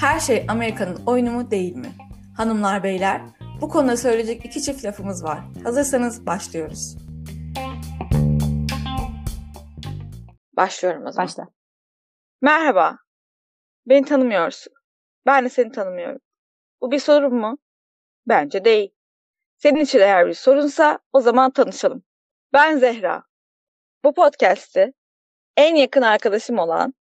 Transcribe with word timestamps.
Her 0.00 0.20
şey 0.20 0.46
Amerika'nın 0.48 1.06
oyunu 1.06 1.30
mu 1.30 1.50
değil 1.50 1.76
mi? 1.76 1.92
Hanımlar 2.36 2.82
beyler, 2.82 3.22
bu 3.60 3.68
konuda 3.68 3.96
söyleyecek 3.96 4.44
iki 4.44 4.62
çift 4.62 4.84
lafımız 4.84 5.24
var. 5.24 5.40
Hazırsanız 5.64 6.26
başlıyoruz. 6.26 6.96
Başlıyorum 10.56 11.06
o 11.06 11.12
zaman. 11.12 11.26
Başla. 11.26 11.48
Merhaba. 12.40 12.98
Beni 13.86 14.04
tanımıyorsun. 14.04 14.72
Ben 15.26 15.44
de 15.44 15.48
seni 15.48 15.72
tanımıyorum. 15.72 16.20
Bu 16.80 16.90
bir 16.90 16.98
sorun 16.98 17.34
mu? 17.34 17.58
Bence 18.26 18.64
değil. 18.64 18.90
Senin 19.56 19.80
için 19.80 19.98
eğer 19.98 20.26
bir 20.26 20.34
sorunsa 20.34 20.98
o 21.12 21.20
zaman 21.20 21.50
tanışalım. 21.50 22.02
Ben 22.52 22.78
Zehra. 22.78 23.22
Bu 24.04 24.14
podcast'i 24.14 24.92
en 25.56 25.74
yakın 25.74 26.02
arkadaşım 26.02 26.58
olan 26.58 26.94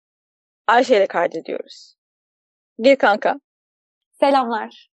Ayşe 0.66 0.96
ile 0.96 1.06
kaydediyoruz. 1.06 1.95
Gir 2.78 2.96
kanka. 2.96 3.40
Selamlar. 4.20 4.90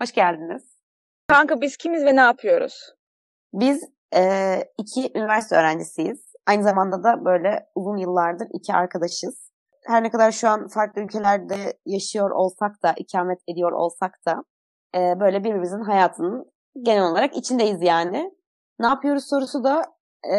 Hoş 0.00 0.12
geldiniz. 0.12 0.78
Kanka 1.28 1.60
biz 1.60 1.76
kimiz 1.76 2.04
ve 2.04 2.16
ne 2.16 2.20
yapıyoruz? 2.20 2.94
Biz 3.52 3.84
e, 4.16 4.22
iki 4.78 5.10
üniversite 5.14 5.56
öğrencisiyiz. 5.56 6.34
Aynı 6.46 6.62
zamanda 6.62 7.02
da 7.04 7.24
böyle 7.24 7.66
uzun 7.74 7.96
yıllardır 7.96 8.48
iki 8.52 8.72
arkadaşız. 8.72 9.50
Her 9.86 10.02
ne 10.02 10.10
kadar 10.10 10.32
şu 10.32 10.48
an 10.48 10.68
farklı 10.68 11.02
ülkelerde 11.02 11.78
yaşıyor 11.86 12.30
olsak 12.30 12.82
da, 12.82 12.94
ikamet 12.96 13.38
ediyor 13.48 13.72
olsak 13.72 14.18
da 14.26 14.44
e, 14.94 15.20
böyle 15.20 15.44
birbirimizin 15.44 15.80
hayatının 15.80 16.52
genel 16.82 17.04
olarak 17.04 17.36
içindeyiz 17.36 17.82
yani. 17.82 18.30
Ne 18.78 18.86
yapıyoruz 18.86 19.28
sorusu 19.28 19.64
da 19.64 19.93
e, 20.32 20.36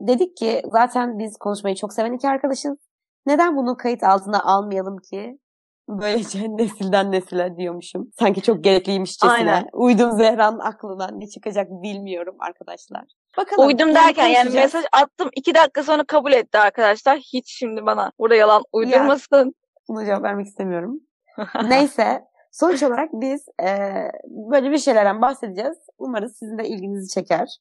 dedik 0.00 0.36
ki 0.36 0.62
zaten 0.72 1.18
biz 1.18 1.36
konuşmayı 1.36 1.76
çok 1.76 1.92
seven 1.92 2.12
iki 2.12 2.28
arkadaşız. 2.28 2.76
Neden 3.26 3.56
bunu 3.56 3.76
kayıt 3.76 4.02
altına 4.02 4.42
almayalım 4.42 4.96
ki? 5.10 5.38
Böylece 5.88 6.38
nesilden 6.56 7.12
nesile 7.12 7.56
diyormuşum. 7.56 8.10
Sanki 8.18 8.42
çok 8.42 8.64
gerekliymişçesine. 8.64 9.32
Aynen. 9.32 9.66
Uydum 9.72 10.12
Zehra'nın 10.12 10.58
aklından 10.58 11.20
ne 11.20 11.26
çıkacak 11.26 11.68
bilmiyorum 11.70 12.36
arkadaşlar. 12.38 13.04
Bakalım. 13.36 13.68
Uydum 13.68 13.94
derken 13.94 14.28
yani 14.28 14.50
mesaj 14.50 14.84
attım 14.92 15.28
iki 15.36 15.54
dakika 15.54 15.82
sonra 15.82 16.04
kabul 16.04 16.32
etti 16.32 16.58
arkadaşlar. 16.58 17.18
Hiç 17.18 17.58
şimdi 17.58 17.86
bana 17.86 18.12
burada 18.18 18.34
yalan 18.34 18.62
uydurmasın. 18.72 19.54
Buna 19.88 20.06
cevap 20.06 20.22
vermek 20.22 20.46
istemiyorum. 20.46 21.00
Neyse. 21.68 22.24
Sonuç 22.52 22.82
olarak 22.82 23.08
biz 23.12 23.46
e, 23.62 23.68
böyle 24.50 24.70
bir 24.70 24.78
şeylerden 24.78 25.22
bahsedeceğiz. 25.22 25.76
Umarız 25.98 26.36
sizin 26.38 26.58
de 26.58 26.68
ilginizi 26.68 27.14
çeker. 27.14 27.58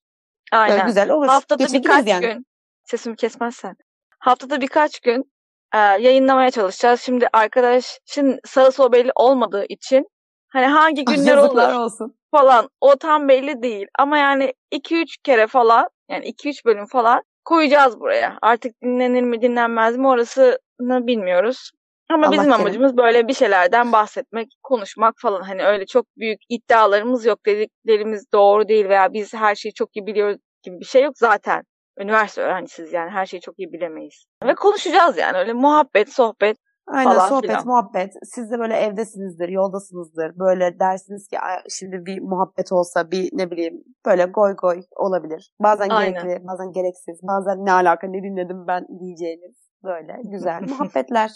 Aynen. 0.51 0.85
güzel 0.85 1.09
olur. 1.09 1.27
Haftada 1.27 1.63
Geçebiliriz 1.63 1.89
birkaç 1.89 2.07
yani. 2.07 2.21
gün 2.21 2.45
sesimi 2.83 3.15
kesmezsen. 3.15 3.75
Haftada 4.19 4.61
birkaç 4.61 4.99
gün 4.99 5.31
e, 5.73 5.77
yayınlamaya 5.77 6.51
çalışacağız. 6.51 7.01
Şimdi 7.01 7.27
arkadaşın 7.33 8.39
sağı 8.45 8.71
solu 8.71 8.91
belli 8.91 9.11
olmadığı 9.15 9.65
için 9.69 10.05
hani 10.47 10.65
hangi 10.65 11.05
günler 11.05 11.37
Yazıklar 11.37 11.73
olur 11.73 11.79
olsun. 11.79 12.15
falan 12.31 12.69
o 12.81 12.95
tam 12.95 13.27
belli 13.27 13.61
değil. 13.61 13.87
Ama 13.99 14.17
yani 14.17 14.53
2-3 14.71 15.05
kere 15.23 15.47
falan 15.47 15.87
yani 16.09 16.25
2-3 16.25 16.65
bölüm 16.65 16.85
falan 16.85 17.23
koyacağız 17.45 17.99
buraya. 17.99 18.37
Artık 18.41 18.81
dinlenir 18.83 19.21
mi 19.23 19.41
dinlenmez 19.41 19.97
mi 19.97 20.07
orasını 20.07 21.07
bilmiyoruz. 21.07 21.71
Ama 22.09 22.27
Allah 22.27 22.31
bizim 22.31 22.51
kerim. 22.51 22.61
amacımız 22.61 22.97
böyle 22.97 23.27
bir 23.27 23.33
şeylerden 23.33 23.91
bahsetmek, 23.91 24.47
konuşmak 24.63 25.13
falan. 25.17 25.41
Hani 25.41 25.63
öyle 25.63 25.85
çok 25.85 26.05
büyük 26.17 26.39
iddialarımız 26.49 27.25
yok. 27.25 27.45
Dediklerimiz 27.45 28.25
doğru 28.33 28.67
değil 28.67 28.89
veya 28.89 29.13
biz 29.13 29.33
her 29.33 29.55
şeyi 29.55 29.73
çok 29.73 29.95
iyi 29.97 30.05
biliyoruz 30.05 30.37
gibi 30.63 30.79
bir 30.79 30.85
şey 30.85 31.03
yok 31.03 31.17
zaten. 31.17 31.63
Üniversite 31.99 32.41
öğrencisiyiz 32.41 32.93
yani 32.93 33.09
her 33.09 33.25
şeyi 33.25 33.41
çok 33.41 33.59
iyi 33.59 33.73
bilemeyiz. 33.73 34.25
Ve 34.43 34.55
konuşacağız 34.55 35.17
yani 35.17 35.37
öyle 35.37 35.53
muhabbet, 35.53 36.13
sohbet. 36.13 36.57
Aynen 36.87 37.13
falan 37.13 37.29
sohbet, 37.29 37.49
filan. 37.49 37.67
muhabbet. 37.67 38.13
Siz 38.23 38.51
de 38.51 38.59
böyle 38.59 38.75
evdesinizdir, 38.75 39.49
yoldasınızdır. 39.49 40.39
Böyle 40.39 40.79
dersiniz 40.79 41.27
ki 41.27 41.39
"Ay, 41.39 41.57
şimdi 41.69 42.05
bir 42.05 42.21
muhabbet 42.21 42.71
olsa 42.71 43.11
bir 43.11 43.29
ne 43.33 43.51
bileyim 43.51 43.83
böyle 44.05 44.25
goy 44.25 44.55
goy 44.55 44.81
olabilir. 44.95 45.51
Bazen 45.63 45.89
Aynen. 45.89 46.13
gerekli, 46.23 46.47
bazen 46.47 46.71
gereksiz. 46.71 47.19
Bazen 47.23 47.65
ne 47.65 47.71
alaka 47.71 48.07
ne 48.07 48.23
dinledim 48.23 48.67
ben 48.67 48.85
diyeceğiniz 48.99 49.55
böyle 49.83 50.17
güzel 50.23 50.61
muhabbetler. 50.69 51.31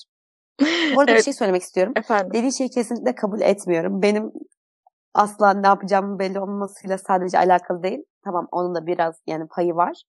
Bu 0.95 0.99
arada 0.99 1.07
bir 1.07 1.13
Evet. 1.13 1.25
şey 1.25 1.33
söylemek 1.33 1.61
istiyorum. 1.61 1.93
Efendim. 1.95 2.33
Dediği 2.33 2.53
şeyi 2.53 2.69
kesinlikle 2.69 3.15
kabul 3.15 3.41
etmiyorum. 3.41 4.01
Benim 4.01 4.31
asla 5.13 5.53
ne 5.53 5.67
yapacağımın 5.67 6.19
belli 6.19 6.39
olmasıyla 6.39 6.97
sadece 6.97 7.37
alakalı 7.39 7.83
değil. 7.83 8.03
Tamam 8.23 8.47
onun 8.51 8.75
da 8.75 8.85
biraz 8.87 9.21
yani 9.27 9.47
payı 9.47 9.75
var. 9.75 10.03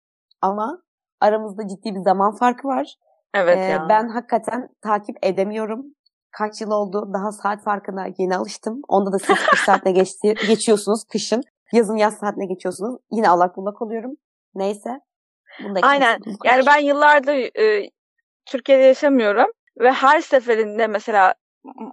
Ama 0.42 0.82
aramızda 1.20 1.68
ciddi 1.68 1.94
bir 1.94 2.00
zaman 2.00 2.36
farkı 2.36 2.68
var. 2.68 2.94
Evet 3.34 3.58
Ee, 3.58 3.60
ya. 3.60 3.86
Ben 3.88 4.08
hakikaten 4.08 4.68
takip 4.82 5.16
edemiyorum. 5.22 5.86
Kaç 6.30 6.60
yıl 6.60 6.70
oldu? 6.70 7.10
Daha 7.14 7.32
saat 7.32 7.62
farkına 7.62 8.06
yeni 8.18 8.36
alıştım. 8.36 8.80
Onda 8.88 9.12
da 9.12 9.18
siz 9.18 9.36
kış 9.46 9.60
saatine 9.66 9.92
geçti, 9.92 10.34
geçiyorsunuz 10.48 11.04
kışın. 11.04 11.42
Yazın 11.72 11.96
yaz 11.96 12.14
saatine 12.14 12.46
geçiyorsunuz. 12.46 13.00
Yine 13.10 13.28
allak 13.28 13.56
bullak 13.56 13.82
oluyorum. 13.82 14.12
Neyse. 14.54 15.00
Bunu 15.64 15.74
da 15.74 15.80
Aynen. 15.82 16.18
Yani 16.44 16.66
ben 16.66 16.78
yıllardır 16.78 17.60
e, 17.60 17.90
Türkiye'de 18.46 18.82
yaşamıyorum 18.82 19.46
ve 19.80 19.92
her 19.92 20.20
seferinde 20.20 20.86
mesela 20.86 21.34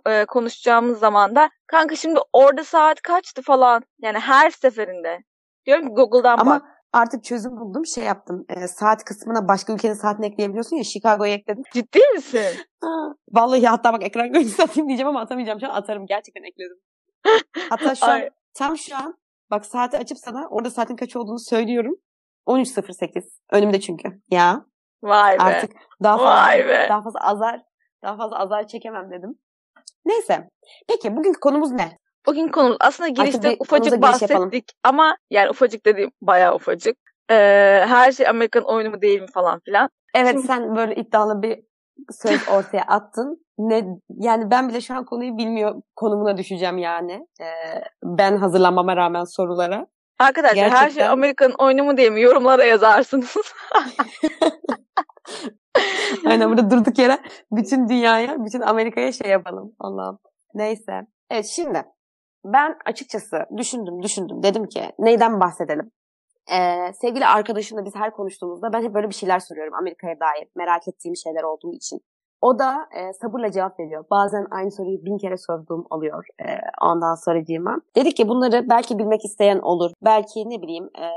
e, 0.07 0.25
konuşacağımız 0.25 0.99
zaman 0.99 1.35
da 1.35 1.49
kanka 1.67 1.95
şimdi 1.95 2.19
orada 2.33 2.63
saat 2.63 3.01
kaçtı 3.01 3.41
falan. 3.41 3.83
Yani 4.01 4.19
her 4.19 4.49
seferinde. 4.51 5.23
Diyorum 5.65 5.87
ki 5.87 5.93
Google'dan 5.93 6.37
Ama 6.37 6.55
bak. 6.55 6.63
artık 6.93 7.23
çözüm 7.23 7.51
buldum. 7.59 7.85
Şey 7.85 8.03
yaptım. 8.03 8.45
Ee, 8.49 8.67
saat 8.67 9.03
kısmına 9.03 9.47
başka 9.47 9.73
ülkenin 9.73 9.93
saatini 9.93 10.25
ekleyebiliyorsun 10.25 10.75
ya. 10.75 10.83
Chicago'yu 10.83 11.31
ekledim. 11.31 11.63
Ciddi 11.73 11.99
misin? 12.15 12.57
Vallahi 13.31 13.67
hatta 13.67 13.93
bak 13.93 14.03
ekran 14.03 14.31
görüntüsü 14.33 14.63
atayım 14.63 14.87
diyeceğim 14.87 15.07
ama 15.09 15.21
atamayacağım. 15.21 15.59
Şu 15.59 15.67
an 15.71 15.75
atarım. 15.75 16.05
Gerçekten 16.05 16.43
ekledim. 16.43 16.77
Hatta 17.69 17.95
şu 17.95 18.05
an 18.05 18.21
tam 18.53 18.77
şu 18.77 18.95
an 18.95 19.17
bak 19.51 19.65
saati 19.65 19.97
açıp 19.97 20.17
sana 20.17 20.47
orada 20.49 20.69
saatin 20.69 20.95
kaç 20.95 21.15
olduğunu 21.15 21.39
söylüyorum. 21.39 21.95
13.08. 22.47 23.23
Önümde 23.51 23.79
çünkü. 23.79 24.21
Ya 24.31 24.65
Vay 25.03 25.39
be. 25.39 25.43
artık 25.43 25.71
daha 26.03 26.17
fazla 26.17 26.45
Vay 26.47 26.67
be. 26.67 26.85
daha 26.89 27.01
fazla 27.01 27.19
azar 27.19 27.61
daha 28.03 28.17
fazla 28.17 28.39
azar 28.39 28.67
çekemem 28.67 29.11
dedim. 29.11 29.39
Neyse. 30.05 30.49
Peki 30.87 31.15
bugünkü 31.15 31.39
konumuz 31.39 31.71
ne? 31.71 31.97
Bugün 32.25 32.47
konumuz 32.47 32.77
aslında 32.79 33.09
girişte 33.09 33.55
ufacık 33.59 34.01
bahsettik 34.01 34.29
yapalım. 34.31 34.51
ama 34.83 35.17
yani 35.29 35.49
ufacık 35.49 35.85
dediğim 35.85 36.11
bayağı 36.21 36.55
ufacık. 36.55 36.97
Ee, 37.31 37.35
her 37.87 38.11
şey 38.11 38.27
Amerikan 38.27 38.63
oyunu 38.63 38.89
mu 38.89 39.01
değil 39.01 39.21
mi 39.21 39.27
falan 39.33 39.59
filan. 39.59 39.89
Evet 40.15 40.31
Şimdi- 40.31 40.47
sen 40.47 40.75
böyle 40.75 40.95
iddialı 40.95 41.41
bir 41.41 41.59
söz 42.11 42.49
ortaya 42.49 42.83
attın. 42.83 43.45
Ne 43.57 43.85
yani 44.09 44.51
ben 44.51 44.69
bile 44.69 44.81
şu 44.81 44.95
an 44.95 45.05
konuyu 45.05 45.37
bilmiyor 45.37 45.81
konumuna 45.95 46.37
düşeceğim 46.37 46.77
yani. 46.77 47.27
Ee, 47.41 47.45
ben 48.03 48.37
hazırlanmama 48.37 48.95
rağmen 48.95 49.23
sorulara. 49.23 49.87
Arkadaşlar 50.19 50.69
her 50.69 50.69
şey 50.69 50.79
Gerçekten. 50.79 51.09
Amerikan 51.09 51.51
oyunu 51.57 51.83
mu 51.83 51.97
değil 51.97 52.11
mi 52.11 52.21
yorumlara 52.21 52.63
yazarsınız. 52.63 53.35
Aynen 56.25 56.49
burada 56.49 56.71
durduk 56.71 56.99
yere 56.99 57.19
bütün 57.51 57.89
dünyaya, 57.89 58.45
bütün 58.45 58.61
Amerika'ya 58.61 59.11
şey 59.11 59.31
yapalım. 59.31 59.75
Allah'ım. 59.79 60.19
Neyse. 60.53 61.01
Evet 61.29 61.45
şimdi 61.45 61.83
ben 62.45 62.77
açıkçası 62.85 63.37
düşündüm 63.57 64.03
düşündüm. 64.03 64.43
Dedim 64.43 64.67
ki 64.67 64.81
neyden 64.99 65.39
bahsedelim? 65.39 65.91
Ee, 66.51 66.93
sevgili 67.01 67.25
arkadaşımla 67.25 67.85
biz 67.85 67.95
her 67.95 68.11
konuştuğumuzda 68.11 68.73
ben 68.73 68.83
hep 68.83 68.93
böyle 68.93 69.09
bir 69.09 69.13
şeyler 69.13 69.39
soruyorum 69.39 69.73
Amerika'ya 69.73 70.19
dair. 70.19 70.47
Merak 70.55 70.87
ettiğim 70.87 71.15
şeyler 71.15 71.43
olduğu 71.43 71.73
için. 71.73 71.99
O 72.41 72.59
da 72.59 72.87
e, 72.95 73.13
sabırla 73.13 73.51
cevap 73.51 73.79
veriyor. 73.79 74.05
Bazen 74.11 74.47
aynı 74.51 74.71
soruyu 74.71 75.05
bin 75.05 75.17
kere 75.17 75.37
sorduğum 75.37 75.85
oluyor 75.89 76.25
e, 76.39 76.45
ondan 76.81 77.15
sonracığıma. 77.15 77.81
Dedik 77.95 78.17
ki 78.17 78.27
bunları 78.27 78.69
belki 78.69 78.97
bilmek 78.99 79.25
isteyen 79.25 79.59
olur. 79.59 79.91
Belki 80.03 80.49
ne 80.49 80.61
bileyim 80.61 80.89
e, 80.99 81.07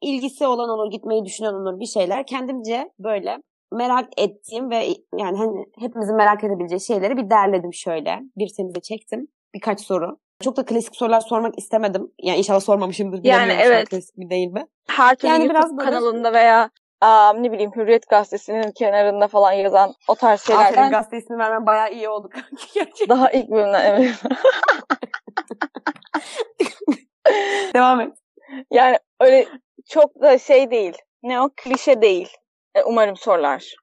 ilgisi 0.00 0.46
olan 0.46 0.68
olur, 0.68 0.90
gitmeyi 0.90 1.24
düşünen 1.24 1.54
olur 1.54 1.80
bir 1.80 1.86
şeyler. 1.86 2.26
Kendimce 2.26 2.90
böyle 2.98 3.38
merak 3.72 4.08
ettiğim 4.16 4.70
ve 4.70 4.86
yani 5.18 5.38
hani 5.38 5.64
hepimizin 5.78 6.16
merak 6.16 6.44
edebileceği 6.44 6.80
şeyleri 6.80 7.16
bir 7.16 7.30
derledim 7.30 7.74
şöyle. 7.74 8.20
Bir 8.36 8.48
temize 8.56 8.80
çektim. 8.80 9.28
Birkaç 9.54 9.80
soru. 9.80 10.18
Çok 10.42 10.56
da 10.56 10.64
klasik 10.64 10.96
sorular 10.96 11.20
sormak 11.20 11.58
istemedim. 11.58 12.12
Yani 12.22 12.38
inşallah 12.38 12.60
sormamışımdır. 12.60 13.20
Yani 13.24 13.52
evet. 13.60 13.88
Klasik 13.88 14.16
mi 14.16 14.30
değil 14.30 14.48
mi? 14.48 14.66
her 14.88 15.16
türlü 15.16 15.32
Yani 15.32 15.44
YouTube 15.44 15.58
biraz 15.58 15.76
böyle- 15.76 15.90
kanalında 15.90 16.32
veya 16.32 16.70
aa, 17.00 17.32
ne 17.32 17.52
bileyim 17.52 17.70
Hürriyet 17.76 18.08
Gazetesi'nin 18.08 18.70
kenarında 18.70 19.28
falan 19.28 19.52
yazan 19.52 19.94
o 20.08 20.14
tarz 20.14 20.40
Aferin 20.40 20.58
şeylerden 20.58 20.90
gazete 20.90 21.18
ismi 21.18 21.38
vermen 21.38 21.66
bayağı 21.66 21.92
iyi 21.92 22.08
oldu. 22.08 22.28
Gerçekten. 22.74 23.08
daha 23.08 23.30
ilk 23.30 23.50
bölümden 23.50 23.84
evet. 23.94 24.14
Devam 27.74 28.00
et. 28.00 28.12
yani 28.72 28.96
öyle 29.20 29.46
çok 29.88 30.20
da 30.22 30.38
şey 30.38 30.70
değil. 30.70 30.94
Ne 31.22 31.40
o 31.40 31.50
klişe 31.56 32.02
değil. 32.02 32.28
E, 32.74 32.82
umarım 32.82 33.16
sorular. 33.16 33.74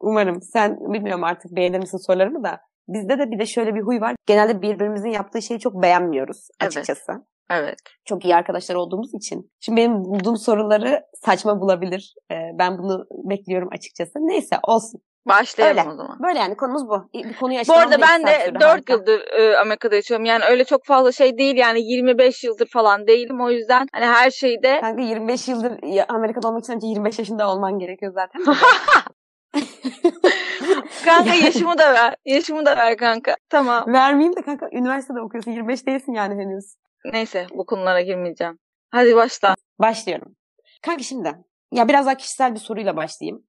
Umarım. 0.00 0.42
Sen 0.42 0.76
bilmiyorum 0.80 1.24
artık 1.24 1.56
beğenir 1.56 1.78
misin 1.78 1.98
sorularımı 1.98 2.44
da. 2.44 2.60
Bizde 2.88 3.18
de 3.18 3.30
bir 3.30 3.38
de 3.38 3.46
şöyle 3.46 3.74
bir 3.74 3.82
huy 3.82 4.00
var. 4.00 4.14
Genelde 4.26 4.62
birbirimizin 4.62 5.10
yaptığı 5.10 5.42
şeyi 5.42 5.60
çok 5.60 5.82
beğenmiyoruz 5.82 6.48
Evet. 6.60 6.76
açıkçası. 6.76 7.12
Evet. 7.50 7.78
Çok 8.04 8.24
iyi 8.24 8.34
arkadaşlar 8.34 8.74
olduğumuz 8.74 9.14
için. 9.14 9.50
Şimdi 9.60 9.80
benim 9.80 10.04
bulduğum 10.04 10.36
soruları 10.36 11.02
saçma 11.24 11.60
bulabilir. 11.60 12.14
Ee, 12.30 12.34
ben 12.58 12.78
bunu 12.78 13.06
bekliyorum 13.10 13.68
açıkçası. 13.72 14.12
Neyse 14.16 14.56
olsun. 14.62 15.00
Başlayalım 15.26 15.78
Öyle. 15.78 15.90
o 15.90 15.96
zaman. 15.96 16.18
Böyle 16.22 16.38
yani 16.38 16.56
konumuz 16.56 16.88
bu. 16.88 17.08
Bir 17.14 17.36
konuyu 17.36 17.60
Bu 17.68 17.72
arada 17.72 17.92
da 17.92 18.00
ben 18.00 18.26
de 18.26 18.40
sürdü, 18.46 18.60
4 18.60 18.64
harika. 18.64 18.92
yıldır 18.92 19.20
e, 19.20 19.58
Amerika'da 19.58 19.94
yaşıyorum. 19.94 20.26
Yani 20.26 20.44
öyle 20.44 20.64
çok 20.64 20.84
fazla 20.84 21.12
şey 21.12 21.38
değil 21.38 21.56
yani 21.56 21.82
25 21.82 22.44
yıldır 22.44 22.66
falan 22.66 23.06
değilim. 23.06 23.40
O 23.40 23.50
yüzden 23.50 23.86
hani 23.92 24.06
her 24.06 24.30
şeyde 24.30 24.80
Kanka 24.80 25.02
25 25.02 25.48
yıldır 25.48 25.72
Amerika'da 26.08 26.48
olmak 26.48 26.64
için 26.64 26.72
önce 26.72 26.86
25 26.86 27.18
yaşında 27.18 27.50
olman 27.50 27.78
gerekiyor 27.78 28.12
zaten. 28.14 28.42
kanka 31.04 31.34
yaşımı 31.34 31.78
da 31.78 31.94
ver. 31.94 32.16
Yaşımı 32.24 32.66
da 32.66 32.76
ver 32.76 32.96
kanka. 32.96 33.36
Tamam. 33.48 33.84
Vermeyeyim 33.86 34.36
de 34.36 34.42
kanka 34.42 34.68
üniversitede 34.72 35.20
okuyorsun 35.20 35.50
25 35.50 35.86
değilsin 35.86 36.12
yani 36.12 36.34
henüz. 36.34 36.74
Neyse 37.12 37.46
bu 37.54 37.66
konulara 37.66 38.00
girmeyeceğim. 38.00 38.58
Hadi 38.90 39.16
başla. 39.16 39.54
Başlıyorum. 39.78 40.36
Kanka 40.82 41.02
şimdi 41.02 41.32
ya 41.72 41.88
biraz 41.88 42.06
daha 42.06 42.14
kişisel 42.14 42.54
bir 42.54 42.60
soruyla 42.60 42.96
başlayayım. 42.96 43.44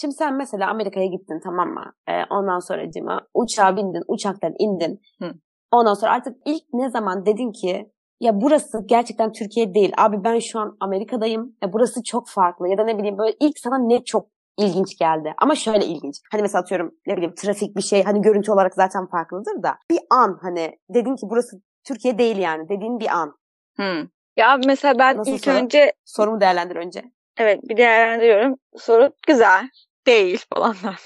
Şimdi 0.00 0.14
sen 0.14 0.34
mesela 0.34 0.70
Amerika'ya 0.70 1.06
gittin 1.06 1.40
tamam 1.44 1.68
mı? 1.68 1.92
Ee, 2.08 2.12
ondan 2.30 2.58
sonra 2.58 2.90
cima 2.90 3.20
uçağa 3.34 3.76
bindin, 3.76 4.02
uçaktan 4.08 4.54
indin. 4.58 5.00
Hı. 5.22 5.32
Ondan 5.72 5.94
sonra 5.94 6.12
artık 6.12 6.36
ilk 6.46 6.62
ne 6.72 6.90
zaman 6.90 7.26
dedin 7.26 7.52
ki 7.52 7.90
ya 8.20 8.40
burası 8.40 8.78
gerçekten 8.86 9.32
Türkiye 9.32 9.74
değil. 9.74 9.92
Abi 9.98 10.24
ben 10.24 10.38
şu 10.38 10.58
an 10.60 10.76
Amerika'dayım. 10.80 11.56
Ya 11.62 11.72
burası 11.72 12.02
çok 12.02 12.28
farklı. 12.28 12.68
Ya 12.68 12.78
da 12.78 12.84
ne 12.84 12.98
bileyim 12.98 13.18
böyle 13.18 13.36
ilk 13.40 13.58
sana 13.58 13.78
ne 13.78 14.04
çok 14.04 14.26
ilginç 14.58 14.98
geldi. 14.98 15.34
Ama 15.38 15.54
şöyle 15.54 15.84
ilginç. 15.86 16.14
Hani 16.32 16.42
mesela 16.42 16.62
atıyorum 16.62 16.94
ne 17.06 17.16
bileyim 17.16 17.34
trafik 17.34 17.76
bir 17.76 17.82
şey 17.82 18.02
hani 18.04 18.22
görüntü 18.22 18.52
olarak 18.52 18.74
zaten 18.74 19.06
farklıdır 19.06 19.62
da 19.62 19.78
bir 19.90 19.98
an 20.10 20.38
hani 20.42 20.78
dedin 20.94 21.16
ki 21.16 21.26
burası 21.30 21.56
Türkiye 21.84 22.18
değil 22.18 22.36
yani 22.36 22.68
dediğin 22.68 23.00
bir 23.00 23.08
an. 23.08 23.34
Hmm. 23.76 24.08
Ya 24.36 24.56
mesela 24.66 24.98
ben 24.98 25.16
Nasıl 25.16 25.32
ilk 25.32 25.44
soru? 25.44 25.54
önce 25.54 25.92
Sorumu 26.04 26.40
değerlendir 26.40 26.76
önce. 26.76 27.02
evet 27.38 27.60
bir 27.68 27.76
değerlendiriyorum. 27.76 28.54
Soru 28.76 29.10
güzel. 29.26 29.68
Değil 30.06 30.44
falanlar. 30.54 31.00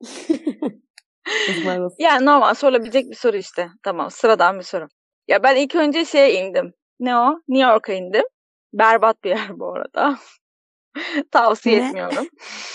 Yani 1.98 2.26
normal 2.26 2.54
sorulabilecek 2.54 3.10
bir 3.10 3.16
soru 3.16 3.36
işte. 3.36 3.68
Tamam 3.82 4.10
sıradan 4.10 4.58
bir 4.58 4.64
soru. 4.64 4.88
Ya 5.28 5.42
ben 5.42 5.56
ilk 5.56 5.74
önce 5.74 6.04
şeye 6.04 6.34
indim. 6.34 6.72
Ne 7.00 7.16
o? 7.16 7.40
New 7.48 7.70
York'a 7.70 7.92
indim. 7.92 8.22
Berbat 8.72 9.24
bir 9.24 9.30
yer 9.30 9.48
bu 9.58 9.74
arada. 9.74 10.18
Tavsiye 11.30 11.80
Ne? 11.80 11.86
etmiyorum. 11.86 12.26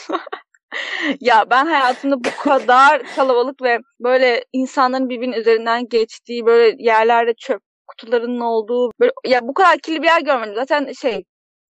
ya 1.20 1.50
ben 1.50 1.66
hayatımda 1.66 2.18
bu 2.24 2.30
kadar 2.44 3.04
kalabalık 3.16 3.62
ve 3.62 3.80
böyle 4.00 4.46
insanların 4.54 5.10
birbirinin 5.10 5.36
üzerinden 5.38 5.88
geçtiği 5.90 6.46
böyle 6.46 6.76
yerlerde 6.84 7.34
çöp 7.34 7.62
kutularının 7.88 8.40
olduğu 8.40 8.92
böyle 9.00 9.12
ya 9.28 9.40
bu 9.48 9.54
kadar 9.54 9.78
kirli 9.80 10.02
bir 10.02 10.08
yer 10.08 10.22
görmedim. 10.22 10.56
Zaten 10.56 10.92
şey 10.92 11.24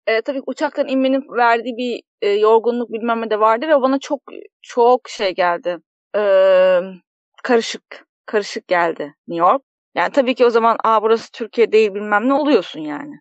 e, 0.07 0.21
tabii 0.21 0.41
uçaktan 0.47 0.87
inmenin 0.87 1.23
verdiği 1.37 1.77
bir 1.77 2.01
e, 2.21 2.29
yorgunluk 2.29 2.91
bilmem 2.93 3.21
ne 3.21 3.29
de 3.29 3.39
vardı 3.39 3.67
ve 3.67 3.81
bana 3.81 3.99
çok 3.99 4.21
çok 4.61 5.09
şey 5.09 5.35
geldi. 5.35 5.77
E, 6.15 6.21
karışık 7.43 8.05
karışık 8.25 8.67
geldi 8.67 9.13
New 9.27 9.45
York. 9.45 9.61
Yani 9.95 10.11
tabii 10.11 10.35
ki 10.35 10.45
o 10.45 10.49
zaman 10.49 10.77
aa 10.83 11.01
burası 11.01 11.31
Türkiye 11.31 11.71
değil 11.71 11.93
bilmem 11.93 12.29
ne 12.29 12.33
oluyorsun 12.33 12.79
yani. 12.79 13.19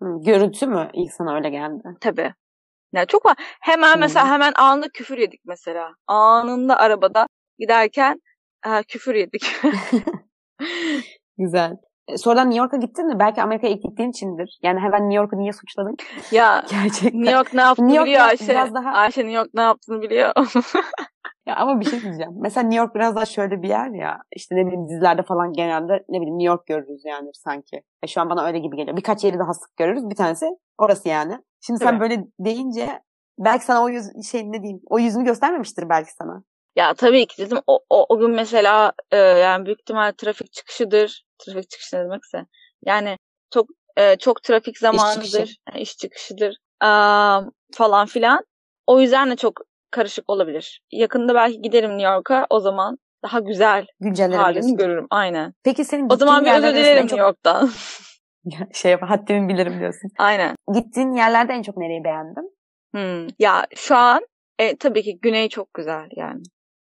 Görüntü 0.00 0.66
mü 0.66 0.90
ilk 0.94 1.12
sana 1.12 1.34
öyle 1.34 1.50
geldi? 1.50 1.82
Tabii. 2.00 2.34
Yani 2.92 3.06
çok 3.06 3.26
var. 3.26 3.36
Hemen 3.60 3.94
Hı. 3.94 3.98
mesela 3.98 4.28
hemen 4.28 4.52
anında 4.56 4.88
küfür 4.88 5.18
yedik 5.18 5.40
mesela. 5.44 5.94
Anında 6.06 6.78
arabada 6.78 7.26
giderken 7.58 8.20
e, 8.66 8.82
küfür 8.82 9.14
yedik. 9.14 9.46
Güzel. 11.38 11.76
E, 12.12 12.18
Sonradan 12.18 12.50
New 12.50 12.58
York'a 12.62 12.76
gittin 12.76 13.06
mi? 13.06 13.18
Belki 13.18 13.42
Amerika'ya 13.42 13.72
ilk 13.72 13.82
gittiğin 13.82 14.10
içindir. 14.10 14.58
Yani 14.62 14.80
hemen 14.80 15.02
New 15.02 15.14
York'u 15.16 15.36
niye 15.38 15.52
suçladın? 15.52 15.96
ya 16.30 16.64
Gerçekten. 16.70 17.20
New 17.20 17.36
York 17.36 17.54
ne 17.54 17.60
yaptığını 17.60 17.86
New 17.86 17.98
York 17.98 18.06
biliyor 18.06 18.24
Ayşe. 18.24 18.48
biraz 18.48 18.74
daha- 18.74 18.90
Ayşe 18.90 19.20
New 19.20 19.36
York 19.36 19.50
ne 19.54 19.60
yaptığını 19.62 20.02
biliyor. 20.02 20.32
Ya 21.46 21.56
ama 21.56 21.80
bir 21.80 21.84
şey 21.84 22.02
diyeceğim. 22.02 22.32
Mesela 22.40 22.62
New 22.68 22.78
York 22.78 22.94
biraz 22.94 23.16
daha 23.16 23.24
şöyle 23.24 23.62
bir 23.62 23.68
yer 23.68 23.90
ya. 23.90 24.18
İşte 24.36 24.54
ne 24.56 24.66
bileyim 24.66 24.88
dizilerde 24.88 25.22
falan 25.22 25.52
genelde 25.52 25.92
ne 26.08 26.20
bileyim 26.20 26.38
New 26.38 26.46
York 26.46 26.66
görürüz 26.66 27.02
yani 27.04 27.30
sanki. 27.34 27.82
E 28.02 28.06
şu 28.06 28.20
an 28.20 28.30
bana 28.30 28.46
öyle 28.46 28.58
gibi 28.58 28.76
geliyor. 28.76 28.96
Birkaç 28.96 29.24
yeri 29.24 29.38
daha 29.38 29.54
sık 29.54 29.76
görürüz. 29.76 30.10
Bir 30.10 30.14
tanesi 30.16 30.46
orası 30.78 31.08
yani. 31.08 31.38
Şimdi 31.66 31.78
sen 31.78 31.86
Tabii. 31.88 32.00
böyle 32.00 32.24
deyince 32.40 33.00
belki 33.38 33.64
sana 33.64 33.82
o 33.84 33.88
yüz 33.88 34.04
şey 34.30 34.52
ne 34.52 34.62
diyeyim 34.62 34.80
o 34.86 34.98
yüzünü 34.98 35.24
göstermemiştir 35.24 35.88
belki 35.88 36.10
sana. 36.12 36.42
Ya 36.76 36.94
tabii 36.94 37.26
ki 37.26 37.46
dedim 37.46 37.58
o, 37.66 37.78
o, 37.90 38.06
o 38.08 38.18
gün 38.18 38.30
mesela 38.30 38.92
e, 39.10 39.16
yani 39.16 39.66
büyük 39.66 39.80
ihtimal 39.80 40.12
trafik 40.18 40.52
çıkışıdır. 40.52 41.24
Trafik 41.44 41.70
çıkışı 41.70 41.96
ne 41.96 42.00
demekse. 42.00 42.46
Yani 42.86 43.18
çok 43.54 43.66
e, 43.96 44.16
çok 44.16 44.42
trafik 44.42 44.78
zamanıdır. 44.78 45.24
çıkışı. 45.24 45.54
yani 45.68 45.80
iş 45.80 45.96
çıkışıdır. 45.96 46.56
Aa, 46.80 47.40
falan 47.72 48.06
filan. 48.06 48.44
O 48.86 49.00
yüzden 49.00 49.30
de 49.30 49.36
çok 49.36 49.60
karışık 49.90 50.30
olabilir. 50.30 50.82
Yakında 50.92 51.34
belki 51.34 51.62
giderim 51.62 51.90
New 51.90 52.12
York'a. 52.12 52.46
O 52.50 52.60
zaman 52.60 52.98
daha 53.24 53.40
güzel 53.40 53.70
halini 53.72 53.86
Güncellenebilirsin. 54.00 54.76
görürüm. 54.76 55.06
Aynen. 55.10 55.54
Peki 55.64 55.84
senin 55.84 56.10
O 56.10 56.16
zaman 56.16 56.44
bir 56.44 56.50
özür 56.50 56.62
dilerim 56.62 56.76
arasında 56.76 57.00
New 57.00 57.20
York'tan. 57.20 57.70
çok 58.58 58.74
şey 58.74 58.90
yap, 58.90 59.02
haddimi 59.02 59.48
bilirim 59.48 59.80
diyorsun. 59.80 60.10
Aynen. 60.18 60.56
Gittiğin 60.74 61.12
yerlerde 61.12 61.52
en 61.52 61.62
çok 61.62 61.76
nereyi 61.76 62.04
beğendin? 62.04 62.56
Hmm. 62.94 63.28
Ya 63.38 63.66
şu 63.76 63.96
an 63.96 64.26
e, 64.58 64.76
tabii 64.76 65.02
ki 65.02 65.18
güney 65.22 65.48
çok 65.48 65.74
güzel 65.74 66.08
yani. 66.16 66.42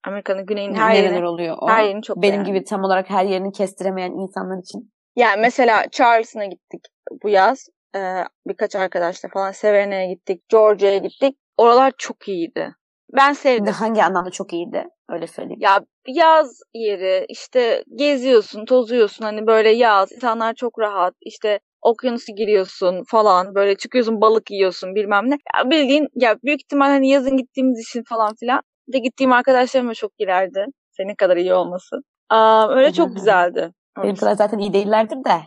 Amerika'nın 0.03 0.45
güneyinin 0.45 0.73
her 0.75 0.93
Nereler 0.93 1.11
yerini, 1.11 1.27
oluyor 1.27 1.57
o? 1.61 1.67
her 1.67 1.83
yerini 1.83 2.01
çok 2.01 2.17
Benim 2.17 2.33
beğendim. 2.33 2.53
gibi 2.53 2.63
tam 2.63 2.83
olarak 2.83 3.09
her 3.09 3.25
yerini 3.25 3.51
kestiremeyen 3.51 4.11
insanlar 4.11 4.61
için. 4.61 4.93
Yani 5.15 5.41
mesela 5.41 5.89
Charleston'a 5.91 6.45
gittik 6.45 6.81
bu 7.23 7.29
yaz. 7.29 7.67
Ee, 7.95 8.23
birkaç 8.47 8.75
arkadaşla 8.75 9.29
falan 9.29 9.51
Sevena'ya 9.51 10.13
gittik. 10.13 10.49
Georgia'ya 10.49 10.97
gittik. 10.97 11.37
Oralar 11.57 11.93
çok 11.97 12.27
iyiydi. 12.27 12.75
Ben 13.15 13.33
sevdim. 13.33 13.73
Hangi 13.73 14.03
anlamda 14.03 14.29
çok 14.31 14.53
iyiydi? 14.53 14.85
Öyle 15.09 15.27
söyleyeyim. 15.27 15.59
Ya 15.61 15.79
yaz 16.07 16.59
yeri 16.73 17.25
işte 17.29 17.83
geziyorsun, 17.95 18.65
tozuyorsun 18.65 19.25
hani 19.25 19.47
böyle 19.47 19.69
yaz. 19.69 20.11
insanlar 20.11 20.53
çok 20.53 20.79
rahat. 20.79 21.13
işte 21.21 21.59
okyanusu 21.81 22.35
giriyorsun 22.35 23.03
falan. 23.07 23.55
Böyle 23.55 23.75
çıkıyorsun 23.75 24.21
balık 24.21 24.51
yiyorsun 24.51 24.95
bilmem 24.95 25.29
ne. 25.29 25.37
Ya 25.57 25.69
bildiğin 25.69 26.07
ya 26.15 26.35
büyük 26.43 26.61
ihtimal 26.61 26.85
hani 26.85 27.09
yazın 27.09 27.37
gittiğimiz 27.37 27.79
için 27.79 28.03
falan 28.03 28.35
filan. 28.39 28.61
Bir 28.87 28.93
de 28.93 28.97
gittiğim 28.99 29.33
arkadaşlarım 29.33 29.89
da 29.89 29.93
çok 29.93 30.11
ilerdi. 30.17 30.65
Senin 30.91 31.15
kadar 31.15 31.37
iyi 31.37 31.53
olması. 31.53 31.95
Aa, 32.29 32.69
öyle 32.69 32.93
çok 32.93 33.15
güzeldi. 33.15 33.73
Benim 34.03 34.15
kadar 34.15 34.33
zaten 34.33 34.57
iyi 34.57 34.73
değillerdir 34.73 35.15
de. 35.15 35.41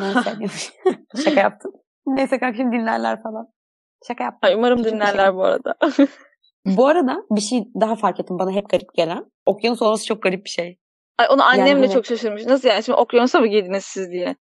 Neyse. 0.00 0.34
Şaka 1.24 1.40
yaptım. 1.40 1.72
Neyse 2.06 2.38
kanka 2.38 2.56
şimdi 2.56 2.76
dinlerler 2.76 3.22
falan. 3.22 3.46
Şaka 4.08 4.24
yaptım. 4.24 4.48
Ay, 4.48 4.54
umarım 4.54 4.78
bir 4.78 4.84
dinlerler 4.84 5.26
şey. 5.26 5.34
bu 5.34 5.44
arada. 5.44 5.74
Bu 6.66 6.86
arada 6.86 7.22
bir 7.30 7.40
şey 7.40 7.64
daha 7.80 7.96
fark 7.96 8.20
ettim 8.20 8.38
bana 8.38 8.50
hep 8.50 8.68
garip 8.70 8.94
gelen. 8.94 9.24
Okyanus 9.46 9.82
olması 9.82 10.06
çok 10.06 10.22
garip 10.22 10.44
bir 10.44 10.50
şey. 10.50 10.78
Ay 11.18 11.26
onu 11.30 11.44
annem 11.44 11.66
Yani 11.66 11.76
de 11.76 11.86
hani- 11.86 11.94
çok 11.94 12.06
şaşırmış. 12.06 12.46
Nasıl 12.46 12.68
yani 12.68 12.82
şimdi 12.82 12.96
okyanusa 12.98 13.40
mı 13.40 13.46
girdiniz 13.46 13.84
siz 13.84 14.10
diye. 14.10 14.36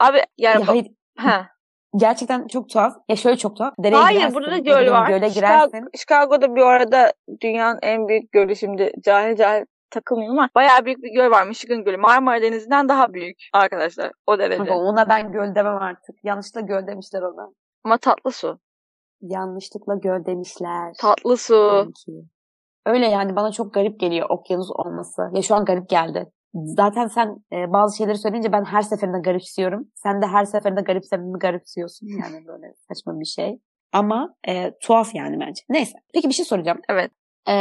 Abi 0.00 0.22
yani 0.38 0.60
Ya 0.60 0.68
hayır 0.68 0.86
ha. 1.18 1.46
Gerçekten 1.96 2.46
çok 2.46 2.68
tuhaf. 2.68 2.96
Ya 3.08 3.16
şöyle 3.16 3.36
çok 3.36 3.56
tuhaf. 3.56 3.74
Dereye 3.78 3.96
Hayır 3.96 4.18
girersin, 4.18 4.34
burada 4.34 4.50
da 4.50 4.58
göl 4.58 4.90
var. 4.92 5.08
Göle 5.08 5.28
girersin. 5.28 5.88
Chicago'da 5.96 6.54
bir 6.54 6.62
arada 6.62 7.12
dünyanın 7.40 7.78
en 7.82 8.08
büyük 8.08 8.32
gölü 8.32 8.56
şimdi 8.56 8.92
cahil 9.04 9.36
cahil 9.36 9.64
takılmıyorum 9.90 10.38
ama 10.38 10.48
bayağı 10.54 10.84
büyük 10.84 11.02
bir 11.02 11.14
göl 11.14 11.30
var. 11.30 11.46
Michigan 11.46 11.84
Gölü. 11.84 11.96
Marmara 11.96 12.42
Denizi'nden 12.42 12.88
daha 12.88 13.12
büyük 13.12 13.36
arkadaşlar. 13.52 14.12
O 14.26 14.38
derece. 14.38 14.72
Ona 14.72 15.08
ben 15.08 15.32
göl 15.32 15.54
demem 15.54 15.76
artık. 15.76 16.16
Yanlışlıkla 16.24 16.60
göl 16.60 16.86
demişler 16.86 17.22
ona. 17.22 17.50
Ama 17.84 17.98
tatlı 17.98 18.32
su. 18.32 18.58
Yanlışlıkla 19.20 19.94
göl 19.94 20.24
demişler. 20.24 20.92
Tatlı 21.00 21.36
su. 21.36 21.92
Öyle 22.86 23.06
yani 23.06 23.36
bana 23.36 23.52
çok 23.52 23.74
garip 23.74 24.00
geliyor 24.00 24.26
okyanus 24.30 24.70
olması. 24.70 25.22
Ya 25.32 25.42
şu 25.42 25.54
an 25.54 25.64
garip 25.64 25.88
geldi. 25.88 26.32
Zaten 26.64 27.06
sen 27.06 27.36
e, 27.52 27.72
bazı 27.72 27.96
şeyleri 27.96 28.18
söyleyince 28.18 28.52
ben 28.52 28.64
her 28.64 28.82
seferinde 28.82 29.18
garipsiyorum. 29.18 29.88
Sen 29.94 30.22
de 30.22 30.26
her 30.26 30.44
seferinde 30.44 30.80
garipsememi 30.80 31.38
garipsiyorsun. 31.38 32.06
Yani 32.22 32.46
böyle 32.46 32.74
saçma 32.88 33.20
bir 33.20 33.24
şey. 33.24 33.58
Ama 33.92 34.34
e, 34.48 34.72
tuhaf 34.80 35.14
yani 35.14 35.40
bence. 35.40 35.62
Neyse. 35.68 35.98
Peki 36.14 36.28
bir 36.28 36.34
şey 36.34 36.44
soracağım. 36.44 36.78
Evet. 36.88 37.10
E, 37.48 37.54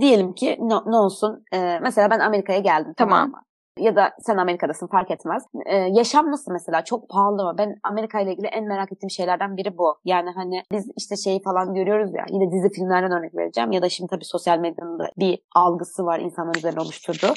diyelim 0.00 0.34
ki 0.34 0.56
ne, 0.60 0.74
ne 0.86 0.96
olsun? 0.96 1.44
E, 1.52 1.78
mesela 1.82 2.10
ben 2.10 2.18
Amerika'ya 2.18 2.58
geldim. 2.58 2.94
Tamam. 2.96 3.30
mı? 3.30 3.42
Ya 3.78 3.96
da 3.96 4.12
sen 4.18 4.36
Amerika'dasın 4.36 4.86
fark 4.86 5.10
etmez. 5.10 5.42
E, 5.66 5.76
yaşam 5.76 6.30
nasıl 6.30 6.52
mesela? 6.52 6.84
Çok 6.84 7.08
pahalı 7.08 7.44
mı? 7.44 7.54
Ben 7.58 7.76
Amerika 7.82 8.20
ile 8.20 8.32
ilgili 8.32 8.46
en 8.46 8.64
merak 8.64 8.92
ettiğim 8.92 9.10
şeylerden 9.10 9.56
biri 9.56 9.78
bu. 9.78 9.96
Yani 10.04 10.30
hani 10.30 10.62
biz 10.72 10.90
işte 10.96 11.16
şeyi 11.16 11.42
falan 11.42 11.74
görüyoruz 11.74 12.14
ya. 12.14 12.24
Yine 12.30 12.52
dizi 12.52 12.70
filmlerden 12.70 13.18
örnek 13.18 13.34
vereceğim. 13.34 13.72
Ya 13.72 13.82
da 13.82 13.88
şimdi 13.88 14.10
tabii 14.10 14.24
sosyal 14.24 14.58
medyanın 14.58 14.98
da 14.98 15.10
bir 15.18 15.38
algısı 15.54 16.04
var 16.04 16.20
insanların 16.20 16.58
üzerine 16.58 16.80
oluşturduğu. 16.80 17.34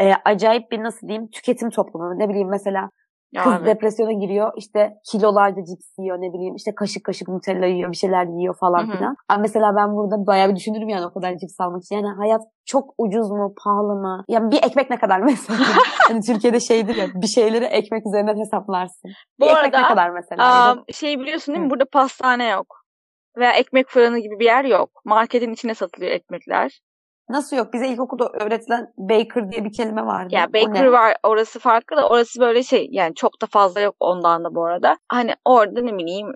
E, 0.00 0.12
acayip 0.24 0.72
bir 0.72 0.82
nasıl 0.82 1.08
diyeyim 1.08 1.28
tüketim 1.30 1.70
toplumu. 1.70 2.18
Ne 2.18 2.28
bileyim 2.28 2.48
mesela 2.48 2.90
Ya 3.32 3.42
Kız 3.44 3.52
evet. 3.56 3.66
depresyona 3.66 4.12
giriyor. 4.12 4.52
işte 4.56 4.94
kilolarca 5.10 5.64
cips 5.64 5.98
yiyor 5.98 6.16
ne 6.16 6.32
bileyim 6.32 6.54
işte 6.54 6.74
kaşık 6.74 7.04
kaşık 7.04 7.28
Nutella 7.28 7.66
yiyor 7.66 7.90
bir 7.92 7.96
şeyler 7.96 8.26
yiyor 8.26 8.56
falan 8.60 8.86
Hı 8.86 8.92
hı. 8.92 8.96
filan. 8.96 9.16
Ama 9.28 9.40
mesela 9.40 9.76
ben 9.76 9.96
burada 9.96 10.26
bayağı 10.26 10.48
bir 10.50 10.56
düşünürüm 10.56 10.88
yani 10.88 11.06
o 11.06 11.12
kadar 11.12 11.36
cips 11.38 11.60
almak 11.60 11.82
için. 11.82 11.96
Yani 11.96 12.08
hayat 12.16 12.40
çok 12.66 12.94
ucuz 12.98 13.30
mu 13.30 13.54
pahalı 13.64 13.94
mı? 13.94 14.24
Yani 14.28 14.50
bir 14.50 14.56
ekmek 14.56 14.90
ne 14.90 14.98
kadar 14.98 15.20
mesela? 15.20 15.58
hani 16.08 16.20
Türkiye'de 16.20 16.60
şeydir 16.60 16.96
ya 16.96 17.06
bir 17.14 17.26
şeyleri 17.26 17.64
ekmek 17.64 18.06
üzerinden 18.06 18.38
hesaplarsın. 18.38 19.10
Bu 19.40 19.44
bir 19.44 19.50
ekmek 19.50 19.74
arada, 19.74 19.80
ne 19.80 19.88
kadar 19.88 20.10
mesela? 20.10 20.44
Ya 20.44 20.70
Aa, 20.70 20.76
şey 20.92 21.18
biliyorsun 21.20 21.54
değil 21.54 21.62
mi? 21.62 21.66
Hı. 21.66 21.70
Burada 21.70 21.84
pastane 21.92 22.48
yok. 22.48 22.84
Veya 23.36 23.52
ekmek 23.52 23.88
fırını 23.88 24.18
gibi 24.18 24.38
bir 24.38 24.44
yer 24.44 24.64
yok. 24.64 24.90
Marketin 25.04 25.52
içine 25.52 25.74
satılıyor 25.74 26.12
ekmekler. 26.12 26.80
Nasıl 27.28 27.56
yok? 27.56 27.72
Bize 27.72 27.88
ilkokulda 27.88 28.28
öğretilen 28.32 28.92
baker 28.98 29.50
diye 29.50 29.64
bir 29.64 29.72
kelime 29.72 30.06
vardı. 30.06 30.34
Ya 30.34 30.52
baker 30.52 30.86
var 30.86 31.16
orası 31.22 31.58
farklı 31.58 31.96
da 31.96 32.08
orası 32.08 32.40
böyle 32.40 32.62
şey 32.62 32.88
yani 32.90 33.14
çok 33.14 33.42
da 33.42 33.46
fazla 33.46 33.80
yok 33.80 33.96
ondan 34.00 34.44
da 34.44 34.54
bu 34.54 34.64
arada. 34.66 34.96
Hani 35.08 35.34
orada 35.44 35.80
ne 35.80 35.98
bileyim 35.98 36.32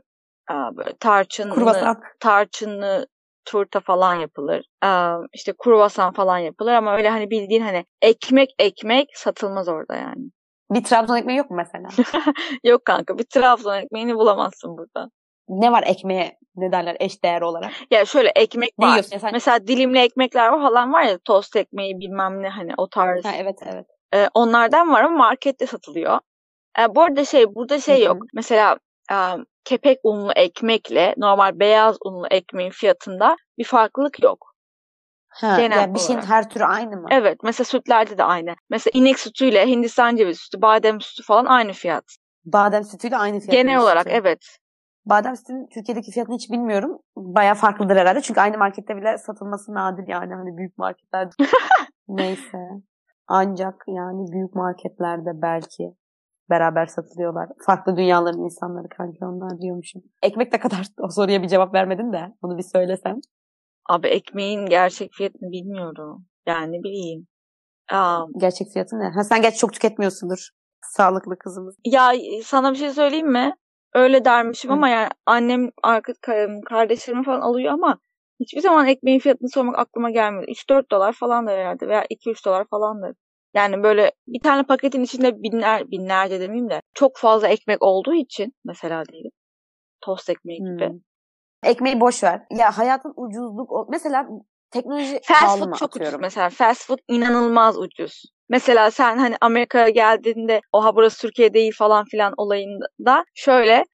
aa, 0.50 0.76
böyle 0.76 0.92
tarçınlı, 1.00 1.54
Kruvasan. 1.54 2.00
tarçınlı 2.20 3.06
turta 3.44 3.80
falan 3.80 4.14
yapılır. 4.14 4.64
Aa, 4.82 5.18
işte 5.34 5.52
kruvasan 5.58 6.12
falan 6.12 6.38
yapılır 6.38 6.72
ama 6.72 6.96
öyle 6.96 7.08
hani 7.10 7.30
bildiğin 7.30 7.62
hani 7.62 7.84
ekmek 8.02 8.50
ekmek 8.58 9.08
satılmaz 9.14 9.68
orada 9.68 9.96
yani. 9.96 10.30
Bir 10.70 10.84
Trabzon 10.84 11.16
ekmeği 11.16 11.38
yok 11.38 11.50
mu 11.50 11.56
mesela? 11.56 11.88
Yok 12.64 12.84
kanka 12.84 13.18
bir 13.18 13.24
Trabzon 13.24 13.74
ekmeğini 13.76 14.14
bulamazsın 14.14 14.76
burada. 14.78 15.10
Ne 15.60 15.72
var 15.72 15.84
ekmeğe 15.86 16.38
ne 16.56 16.72
derler 16.72 16.96
eş 17.00 17.24
değer 17.24 17.42
olarak? 17.42 17.70
Ya 17.90 18.04
şöyle 18.04 18.28
ekmek 18.28 18.78
Ne 18.78 18.86
var. 18.86 18.90
yiyorsun? 18.90 19.18
Sen... 19.18 19.30
Mesela 19.32 19.66
dilimli 19.66 19.98
ekmekler 19.98 20.48
var 20.48 20.60
falan 20.60 20.92
var 20.92 21.02
ya 21.02 21.18
tost 21.18 21.56
ekmeği 21.56 22.00
bilmem 22.00 22.42
ne 22.42 22.48
hani 22.48 22.72
o 22.76 22.88
tarz. 22.88 23.24
Ha, 23.24 23.32
evet 23.36 23.58
evet. 23.66 23.86
Ee, 24.14 24.28
onlardan 24.34 24.92
var 24.92 25.02
ama 25.02 25.16
markette 25.16 25.66
satılıyor. 25.66 26.18
Ee, 26.80 26.94
bu 26.94 27.02
arada 27.02 27.24
şey 27.24 27.54
burada 27.54 27.80
şey 27.80 27.96
Hı 27.96 28.00
hı. 28.00 28.04
yok. 28.04 28.22
Mesela 28.34 28.76
e, 29.12 29.16
kepek 29.64 29.98
unlu 30.04 30.32
ekmekle 30.36 31.14
normal 31.16 31.60
beyaz 31.60 31.96
unlu 32.04 32.26
ekmeğin 32.30 32.70
fiyatında 32.70 33.36
bir 33.58 33.64
farklılık 33.64 34.22
yok. 34.22 34.52
Ha, 35.28 35.56
Genel 35.60 35.76
yani 35.76 35.94
bir 35.94 35.98
şeyin 35.98 36.18
olarak. 36.18 36.30
her 36.30 36.50
türü 36.50 36.64
aynı 36.64 36.96
mı? 36.96 37.08
Evet 37.10 37.38
mesela 37.42 37.64
sütlerde 37.64 38.18
de 38.18 38.24
aynı. 38.24 38.54
Mesela 38.70 38.98
inek 38.98 39.18
sütüyle 39.18 39.66
Hindistan 39.66 40.16
cevizi 40.16 40.40
sütü, 40.40 40.62
badem 40.62 41.00
sütü 41.00 41.22
falan 41.22 41.44
aynı 41.44 41.72
fiyat. 41.72 42.04
Badem 42.44 42.84
sütüyle 42.84 43.16
aynı 43.16 43.40
fiyat. 43.40 43.52
Genel 43.52 43.80
olarak 43.80 44.02
sütü? 44.02 44.16
evet. 44.16 44.58
Badem 45.06 45.36
sütünün 45.36 45.66
Türkiye'deki 45.66 46.10
fiyatını 46.10 46.34
hiç 46.34 46.50
bilmiyorum. 46.50 46.98
Baya 47.16 47.54
farklıdır 47.54 47.96
herhalde. 47.96 48.20
Çünkü 48.20 48.40
aynı 48.40 48.58
markette 48.58 48.96
bile 48.96 49.18
satılması 49.18 49.74
nadir 49.74 50.08
yani. 50.08 50.34
Hani 50.34 50.56
büyük 50.56 50.78
marketlerde. 50.78 51.30
Neyse. 52.08 52.58
Ancak 53.28 53.84
yani 53.88 54.32
büyük 54.32 54.54
marketlerde 54.54 55.30
belki 55.42 55.94
beraber 56.50 56.86
satılıyorlar. 56.86 57.48
Farklı 57.66 57.96
dünyaların 57.96 58.40
insanları 58.44 58.88
kanki 58.88 59.24
onlar 59.24 59.60
diyormuşum. 59.60 60.02
Ekmek 60.22 60.52
ne 60.52 60.58
kadar? 60.58 60.86
O 61.00 61.08
soruya 61.08 61.42
bir 61.42 61.48
cevap 61.48 61.74
vermedin 61.74 62.12
de. 62.12 62.34
Onu 62.42 62.58
bir 62.58 62.62
söylesen. 62.62 63.20
Abi 63.88 64.08
ekmeğin 64.08 64.66
gerçek 64.66 65.12
fiyatını 65.12 65.50
bilmiyorum. 65.50 66.26
Yani 66.46 66.72
ne 66.72 66.82
bileyim. 66.82 67.26
Aa, 67.92 68.24
Gerçek 68.36 68.68
fiyatı 68.72 68.98
ne? 68.98 69.08
Ha, 69.08 69.24
sen 69.24 69.42
gerçi 69.42 69.58
çok 69.58 69.72
tüketmiyorsundur. 69.72 70.48
Sağlıklı 70.82 71.38
kızımız. 71.38 71.76
Ya 71.84 72.12
sana 72.44 72.72
bir 72.72 72.76
şey 72.76 72.90
söyleyeyim 72.90 73.32
mi? 73.32 73.54
Öyle 73.94 74.24
dermişim 74.24 74.70
Hı. 74.70 74.74
ama 74.74 74.88
yani 74.88 75.08
annem 75.26 75.70
arka 75.82 76.12
kardeşlerimi 76.66 77.24
falan 77.24 77.40
alıyor 77.40 77.72
ama 77.72 77.98
hiçbir 78.40 78.60
zaman 78.60 78.86
ekmeğin 78.86 79.18
fiyatını 79.18 79.48
sormak 79.48 79.78
aklıma 79.78 80.10
gelmedi. 80.10 80.50
3-4 80.50 80.90
dolar 80.90 81.12
falan 81.12 81.46
da 81.46 81.50
herhalde 81.50 81.88
veya 81.88 82.04
2-3 82.04 82.44
dolar 82.44 82.66
falandır. 82.70 83.16
Yani 83.54 83.82
böyle 83.82 84.12
bir 84.26 84.40
tane 84.40 84.62
paketin 84.62 85.02
içinde 85.02 85.42
binler, 85.42 85.90
binlerce 85.90 86.40
demeyeyim 86.40 86.70
de 86.70 86.82
çok 86.94 87.16
fazla 87.16 87.48
ekmek 87.48 87.82
olduğu 87.82 88.14
için 88.14 88.52
mesela 88.64 89.04
diyelim. 89.04 89.30
Tost 90.00 90.30
ekmeği 90.30 90.58
gibi. 90.58 90.88
Hmm. 90.88 90.98
Ekmeği 91.64 92.00
boş 92.00 92.24
ver. 92.24 92.42
Ya 92.50 92.78
hayatın 92.78 93.12
ucuzluk 93.16 93.88
mesela 93.90 94.28
teknoloji 94.70 95.20
Fast 95.22 95.58
food 95.58 95.74
çok 95.74 95.96
ucuz 95.96 96.06
atıyorum? 96.06 96.20
mesela. 96.20 96.50
Fast 96.50 96.86
food 96.86 96.98
inanılmaz 97.08 97.78
ucuz. 97.78 98.22
Mesela 98.52 98.90
sen 98.90 99.18
hani 99.18 99.36
Amerika'ya 99.40 99.88
geldiğinde 99.88 100.60
oha 100.72 100.96
burası 100.96 101.20
Türkiye 101.22 101.54
değil 101.54 101.72
falan 101.78 102.04
filan 102.04 102.34
olayında 102.36 103.24
şöyle 103.34 103.84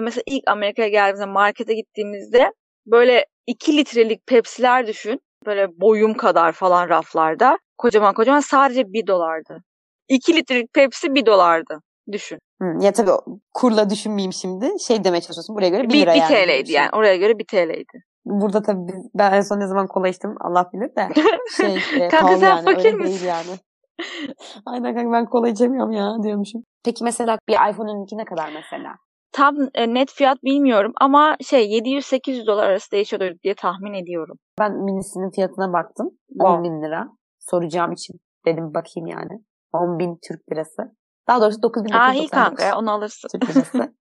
mesela 0.00 0.22
ilk 0.26 0.42
Amerika'ya 0.46 0.88
geldiğimizde 0.88 1.26
markete 1.26 1.74
gittiğimizde 1.74 2.52
böyle 2.86 3.26
2 3.46 3.76
litrelik 3.76 4.26
Pepsi'ler 4.26 4.86
düşün. 4.86 5.20
Böyle 5.46 5.68
boyum 5.80 6.14
kadar 6.14 6.52
falan 6.52 6.88
raflarda. 6.88 7.58
Kocaman 7.78 8.14
kocaman 8.14 8.40
sadece 8.40 8.84
1 8.92 9.06
dolardı. 9.06 9.62
2 10.08 10.36
litrelik 10.36 10.74
Pepsi 10.74 11.14
1 11.14 11.26
dolardı. 11.26 11.80
Düşün. 12.12 12.38
Hı, 12.62 12.64
ya 12.80 12.92
tabii 12.92 13.10
kurla 13.54 13.90
düşünmeyeyim 13.90 14.32
şimdi. 14.32 14.70
Şey 14.86 15.04
demeye 15.04 15.20
çalışıyorsun. 15.20 15.56
Buraya 15.56 15.68
göre 15.68 15.82
1 15.82 15.88
1, 15.88 16.00
lira 16.00 16.14
yani. 16.14 16.28
gibi 16.28 16.38
bir 16.38 16.46
TL'ydi 16.46 16.72
yani. 16.72 16.90
Oraya 16.92 17.16
göre 17.16 17.38
1 17.38 17.46
TL'ydi. 17.46 18.04
Burada 18.24 18.62
tabii 18.62 18.92
ben 19.14 19.32
en 19.32 19.40
son 19.40 19.60
ne 19.60 19.66
zaman 19.66 19.86
kola 19.86 20.08
içtim 20.08 20.34
Allah 20.40 20.70
bilir 20.72 20.96
de. 20.96 21.08
Şey, 21.56 22.04
e, 22.06 22.08
Kanka 22.08 22.36
sen 22.36 22.48
yani. 22.48 22.64
fakir 22.64 22.94
misin? 22.94 23.26
yani. 23.26 23.58
Aynen 24.66 24.94
kanka 24.94 25.12
ben 25.12 25.26
kola 25.26 25.48
içemiyorum 25.48 25.92
ya 25.92 26.22
diyormuşum. 26.22 26.62
Peki 26.84 27.04
mesela 27.04 27.38
bir 27.48 27.70
iPhone 27.70 27.90
12 27.90 28.16
ne 28.16 28.24
kadar 28.24 28.52
mesela? 28.52 28.94
Tam 29.32 29.56
e, 29.74 29.94
net 29.94 30.10
fiyat 30.10 30.42
bilmiyorum 30.42 30.92
ama 31.00 31.36
şey 31.40 31.78
700-800 31.78 32.46
dolar 32.46 32.68
arası 32.68 32.92
değişiyordur 32.92 33.38
diye 33.44 33.54
tahmin 33.54 33.94
ediyorum. 33.94 34.36
Ben 34.58 34.72
minisinin 34.72 35.30
fiyatına 35.30 35.72
baktım. 35.72 36.10
Wow. 36.28 36.58
10 36.58 36.64
bin 36.64 36.82
lira. 36.82 37.08
Soracağım 37.38 37.92
için. 37.92 38.20
Dedim 38.46 38.74
bakayım 38.74 39.06
yani. 39.06 39.44
10 39.72 39.98
bin 39.98 40.18
Türk 40.28 40.52
lirası. 40.52 40.82
Daha 41.28 41.40
doğrusu 41.40 41.62
9 41.62 41.84
bin 41.84 41.92
Aa 41.92 42.12
iyi 42.12 42.28
kanka 42.28 42.64
ya 42.64 42.78
onu 42.78 42.90
alırsın. 42.90 43.28
Türk 43.28 43.50
lirası. 43.50 43.78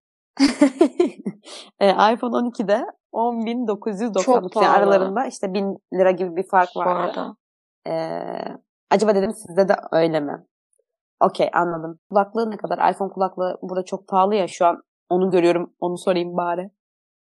e, 1.79 1.89
iPhone 1.89 2.35
12'de 2.35 2.85
10.999 3.13 4.23
Çok 4.23 4.35
yani 4.35 4.49
pahalı. 4.53 4.77
aralarında 4.77 5.25
işte 5.25 5.53
1000 5.53 5.77
lira 5.93 6.11
gibi 6.11 6.35
bir 6.35 6.47
fark 6.47 6.75
var. 6.75 6.87
arada. 6.87 7.35
Acaba 8.93 9.15
dedim 9.15 9.31
sizde 9.33 9.69
de 9.69 9.75
öyle 9.91 10.19
mi? 10.19 10.43
Okey 11.19 11.49
anladım. 11.53 11.99
Kulaklığı 12.09 12.51
ne 12.51 12.57
kadar? 12.57 12.91
iPhone 12.91 13.09
kulaklığı 13.09 13.57
burada 13.61 13.85
çok 13.85 14.07
pahalı 14.07 14.35
ya 14.35 14.47
şu 14.47 14.65
an 14.65 14.83
onu 15.09 15.31
görüyorum. 15.31 15.73
Onu 15.79 15.97
sorayım 15.97 16.37
bari. 16.37 16.69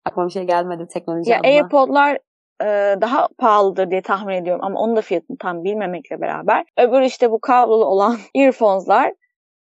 Aklıma 0.05 0.27
bir 0.29 0.33
şey 0.33 0.45
gelmedi 0.45 0.87
teknoloji 0.87 1.31
Ya 1.31 1.39
adına. 1.39 1.51
AirPod'lar 1.51 2.19
e, 2.63 3.01
daha 3.01 3.29
pahalıdır 3.39 3.91
diye 3.91 4.03
tahmin 4.03 4.35
ediyorum 4.35 4.65
ama 4.65 4.81
onun 4.81 4.97
da 4.97 5.01
fiyatını 5.01 5.37
tam 5.39 5.65
bilmemekle 5.65 6.21
beraber. 6.21 6.67
Öbür 6.79 7.01
işte 7.01 7.31
bu 7.31 7.41
kablolu 7.41 7.85
olan 7.85 8.17
earphones'lar 8.35 9.13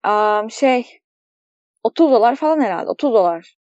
am, 0.03 0.51
şey 0.51 0.99
30 1.83 2.11
dolar 2.11 2.35
falan 2.35 2.61
herhalde. 2.61 2.89
30 2.89 3.13
dolar. 3.13 3.55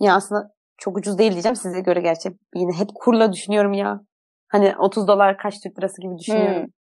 Ya 0.00 0.14
aslında 0.14 0.50
çok 0.78 0.96
ucuz 0.96 1.18
değil 1.18 1.32
diyeceğim 1.32 1.56
size 1.56 1.80
göre 1.80 2.00
gerçi. 2.00 2.30
Yine 2.54 2.72
hep 2.72 2.88
kurla 2.94 3.32
düşünüyorum 3.32 3.72
ya. 3.72 4.00
Hani 4.48 4.76
30 4.78 5.08
dolar 5.08 5.38
kaç 5.38 5.60
Türk 5.60 5.78
lirası 5.78 6.02
gibi 6.02 6.18
düşünüyorum. 6.18 6.62
Hmm. 6.62 6.79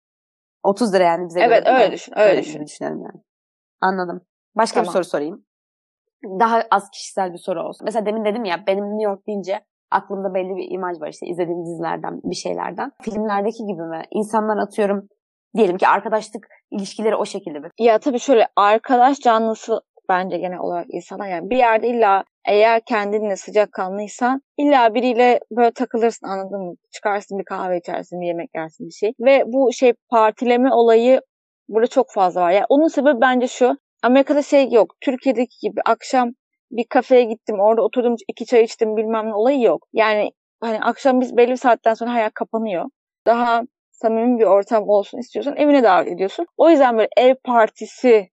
30 0.63 0.95
lira 0.95 1.05
yani 1.05 1.29
bize 1.29 1.41
göre. 1.41 1.55
Evet 1.55 1.67
öyle 1.67 1.87
mi? 1.87 1.93
düşün. 1.93 2.13
Öyle 2.19 2.31
Öyle 2.31 2.41
düşün. 2.43 2.67
düşünelim 2.67 2.99
yani. 3.03 3.23
Anladım. 3.81 4.21
Başka 4.57 4.81
bir 4.81 4.85
Tamam. 4.87 4.93
soru 4.93 5.05
sorayım. 5.05 5.45
Daha 6.41 6.63
az 6.71 6.91
kişisel 6.91 7.33
bir 7.33 7.39
soru 7.39 7.63
olsun. 7.63 7.85
Mesela 7.85 8.07
demin 8.07 8.25
dedim 8.25 8.45
ya 8.45 8.65
benim 8.67 8.85
New 8.85 9.03
York 9.11 9.27
deyince 9.27 9.61
aklımda 9.91 10.35
belli 10.35 10.57
bir 10.57 10.71
imaj 10.75 11.01
var 11.01 11.09
işte 11.09 11.27
izlediğim 11.27 11.65
dizilerden 11.67 12.21
bir 12.25 12.35
şeylerden. 12.35 12.93
Filmlerdeki 13.03 13.67
gibi 13.67 13.83
mi? 13.83 14.03
İnsanlar 14.11 14.57
atıyorum 14.57 15.09
diyelim 15.57 15.77
ki 15.77 15.89
arkadaşlık 15.89 16.47
ilişkileri 16.71 17.17
o 17.17 17.25
şekilde 17.25 17.59
mi? 17.59 17.69
Ya 17.79 17.99
tabii 17.99 18.19
şöyle 18.19 18.49
arkadaş 18.57 19.19
canlısı 19.21 19.81
bence 20.09 20.39
genel 20.39 20.59
olarak 20.59 20.87
insana 20.91 21.27
yani 21.27 21.51
bir 21.51 21.57
yerde 21.57 21.89
illa 21.89 22.25
eğer 22.49 22.81
kendinle 22.85 23.37
sıcakkanlıysan 23.37 24.43
illa 24.57 24.95
biriyle 24.95 25.41
böyle 25.51 25.71
takılırsın 25.71 26.27
anladın 26.27 26.61
mı? 26.61 26.75
Çıkarsın 26.95 27.39
bir 27.39 27.45
kahve 27.45 27.79
içersin, 27.79 28.21
bir 28.21 28.27
yemek 28.27 28.51
yersin 28.55 28.87
bir 28.87 28.93
şey. 28.93 29.13
Ve 29.21 29.43
bu 29.47 29.73
şey 29.73 29.93
partileme 30.11 30.75
olayı 30.75 31.21
burada 31.69 31.87
çok 31.87 32.11
fazla 32.13 32.41
var. 32.41 32.51
Yani 32.51 32.67
onun 32.69 32.89
sebebi 32.89 33.21
bence 33.21 33.49
şu. 33.49 33.77
Amerika'da 34.03 34.43
şey 34.43 34.71
yok. 34.71 34.95
Türkiye'deki 35.01 35.57
gibi 35.63 35.81
akşam 35.87 36.33
bir 36.71 36.85
kafeye 36.85 37.25
gittim, 37.25 37.61
orada 37.61 37.83
oturdum, 37.83 38.17
iki 38.29 38.47
çay 38.47 38.63
içtim 38.63 38.97
bilmem 38.97 39.27
ne 39.27 39.35
olayı 39.35 39.61
yok. 39.61 39.87
Yani 39.93 40.31
hani 40.61 40.81
akşam 40.81 41.21
biz 41.21 41.37
belli 41.37 41.51
bir 41.51 41.57
saatten 41.57 41.95
sonra 41.95 42.13
hayat 42.13 42.35
kapanıyor. 42.35 42.85
Daha 43.27 43.63
samimi 43.91 44.39
bir 44.39 44.45
ortam 44.45 44.89
olsun 44.89 45.19
istiyorsan 45.19 45.57
evine 45.57 45.83
davet 45.83 46.13
ediyorsun. 46.13 46.47
O 46.57 46.71
yüzden 46.71 46.99
böyle 46.99 47.09
ev 47.17 47.35
partisi 47.45 48.29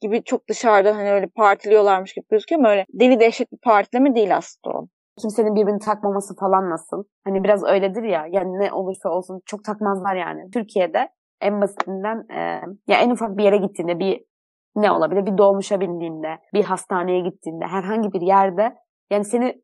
gibi 0.00 0.24
çok 0.24 0.48
dışarıdan 0.48 0.94
hani 0.94 1.12
öyle 1.12 1.26
partiliyorlarmış 1.26 2.14
gibi 2.14 2.26
gözüküyor 2.30 2.60
ama 2.60 2.70
öyle 2.70 2.86
deli 2.92 3.20
dehşet 3.20 3.52
bir 3.52 3.58
partileme 3.58 4.14
değil 4.14 4.36
aslında 4.36 4.78
o. 4.78 4.86
Kimsenin 5.20 5.54
birbirini 5.54 5.78
takmaması 5.78 6.36
falan 6.36 6.70
nasıl? 6.70 7.04
Hani 7.24 7.44
biraz 7.44 7.64
öyledir 7.64 8.02
ya. 8.02 8.26
Yani 8.30 8.58
ne 8.58 8.72
olursa 8.72 9.08
olsun 9.08 9.40
çok 9.46 9.64
takmazlar 9.64 10.14
yani. 10.14 10.50
Türkiye'de 10.50 11.08
en 11.40 11.60
basitinden 11.60 12.26
e, 12.30 12.40
ya 12.88 13.00
en 13.00 13.10
ufak 13.10 13.36
bir 13.36 13.44
yere 13.44 13.56
gittiğinde 13.56 13.98
bir 13.98 14.24
ne 14.76 14.90
olabilir? 14.92 15.26
Bir 15.26 15.38
dolmuşa 15.38 15.80
bindiğinde, 15.80 16.38
bir 16.54 16.64
hastaneye 16.64 17.20
gittiğinde, 17.20 17.64
herhangi 17.64 18.12
bir 18.12 18.20
yerde 18.20 18.76
yani 19.10 19.24
seni 19.24 19.62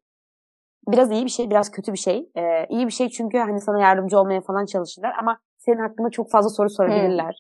biraz 0.89 1.11
iyi 1.11 1.25
bir 1.25 1.31
şey, 1.31 1.51
biraz 1.51 1.71
kötü 1.71 1.93
bir 1.93 1.99
şey. 1.99 2.31
E, 2.37 2.67
iyi 2.69 2.87
bir 2.87 2.93
şey 2.93 3.09
çünkü 3.09 3.39
hani 3.39 3.61
sana 3.61 3.81
yardımcı 3.81 4.19
olmaya 4.19 4.41
falan 4.41 4.67
çalışırlar 4.67 5.13
ama 5.21 5.39
senin 5.59 5.79
hakkında 5.79 6.11
çok 6.11 6.31
fazla 6.31 6.51
soru 6.51 6.71
sorabilirler. 6.71 7.39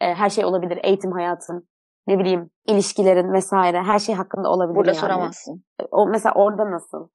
E, 0.00 0.14
her 0.14 0.30
şey 0.30 0.44
olabilir. 0.44 0.80
Eğitim 0.82 1.12
hayatın, 1.12 1.68
ne 2.06 2.18
bileyim 2.18 2.50
ilişkilerin 2.66 3.32
vesaire 3.32 3.82
her 3.82 3.98
şey 3.98 4.14
hakkında 4.14 4.48
olabilir 4.50 4.76
Burada 4.76 4.90
yani. 4.90 5.00
soramazsın. 5.00 5.64
O 5.90 6.06
mesela 6.06 6.34
orada 6.34 6.70
nasıl? 6.70 7.08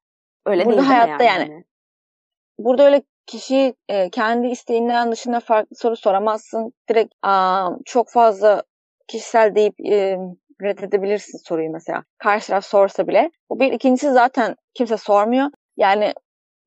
Öyle 0.45 0.65
Burada 0.65 0.77
değil 0.77 0.87
hayatta 0.87 1.23
yani. 1.23 1.63
Burada 2.57 2.83
öyle 2.83 3.01
kişi 3.25 3.73
e, 3.89 4.09
kendi 4.09 4.47
isteğinden 4.47 5.11
dışında 5.11 5.39
farklı 5.39 5.75
soru 5.75 5.95
soramazsın. 5.95 6.73
Direkt 6.89 7.13
aa, 7.21 7.69
çok 7.85 8.09
fazla 8.09 8.63
kişisel 9.07 9.55
deyip 9.55 9.79
e, 9.79 10.17
reddedebilirsin 10.61 11.37
soruyu 11.47 11.71
mesela. 11.71 12.03
Karşı 12.17 12.47
taraf 12.47 12.65
sorsa 12.65 13.07
bile. 13.07 13.31
Bu 13.49 13.59
bir. 13.59 13.71
ikincisi 13.71 14.11
zaten 14.11 14.55
kimse 14.73 14.97
sormuyor. 14.97 15.47
Yani 15.77 16.13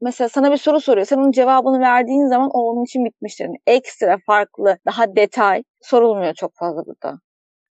mesela 0.00 0.28
sana 0.28 0.52
bir 0.52 0.56
soru 0.56 0.80
soruyor. 0.80 1.06
Sen 1.06 1.18
onun 1.18 1.32
cevabını 1.32 1.80
verdiğin 1.80 2.26
zaman 2.26 2.50
o 2.52 2.58
onun 2.58 2.84
için 2.84 3.04
bitmiştir. 3.04 3.44
Yani 3.44 3.56
ekstra 3.66 4.18
farklı, 4.26 4.78
daha 4.86 5.16
detay 5.16 5.62
sorulmuyor 5.80 6.34
çok 6.34 6.52
fazla 6.54 6.86
burada. 6.86 7.18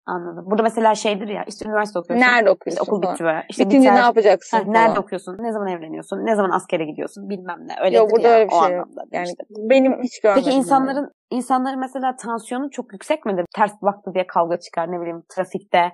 Anladım. 0.06 0.44
Burada 0.50 0.62
mesela 0.62 0.94
şeydir 0.94 1.28
ya 1.28 1.44
işte 1.44 1.68
üniversite 1.68 1.98
okuyorsun. 1.98 2.26
Nerede 2.26 2.40
İşte 2.40 2.50
okuyorsun? 2.50 2.82
okul 2.86 3.02
falan. 3.02 3.14
bitiyor. 3.14 3.42
İşte 3.48 3.64
Bitince 3.64 3.88
biter. 3.88 3.94
ne 3.94 4.04
yapacaksın? 4.04 4.56
Ha, 4.56 4.62
nerede 4.66 5.00
okuyorsun? 5.00 5.36
Ne 5.38 5.52
zaman 5.52 5.68
evleniyorsun? 5.68 6.16
Ne 6.26 6.34
zaman 6.36 6.50
askere 6.50 6.84
gidiyorsun? 6.84 7.28
Bilmem 7.30 7.58
ne. 7.68 7.74
Öyledir 7.80 7.98
Yok 7.98 8.10
burada 8.10 8.28
ya, 8.28 8.34
öyle 8.34 8.48
bir 8.48 8.54
şey 8.66 8.76
yok. 8.76 8.88
Yani 9.12 9.28
işte. 9.28 9.44
benim 9.50 10.02
hiç 10.02 10.20
görmedim. 10.20 10.42
Peki 10.44 10.50
yani. 10.54 10.58
insanların 10.64 11.10
insanların 11.30 11.80
mesela 11.80 12.16
tansiyonu 12.16 12.70
çok 12.70 12.92
yüksek 12.92 13.26
midir? 13.26 13.44
Ters 13.56 13.72
baktı 13.82 14.14
diye 14.14 14.26
kavga 14.26 14.60
çıkar 14.60 14.92
ne 14.92 15.00
bileyim 15.00 15.22
trafikte 15.36 15.92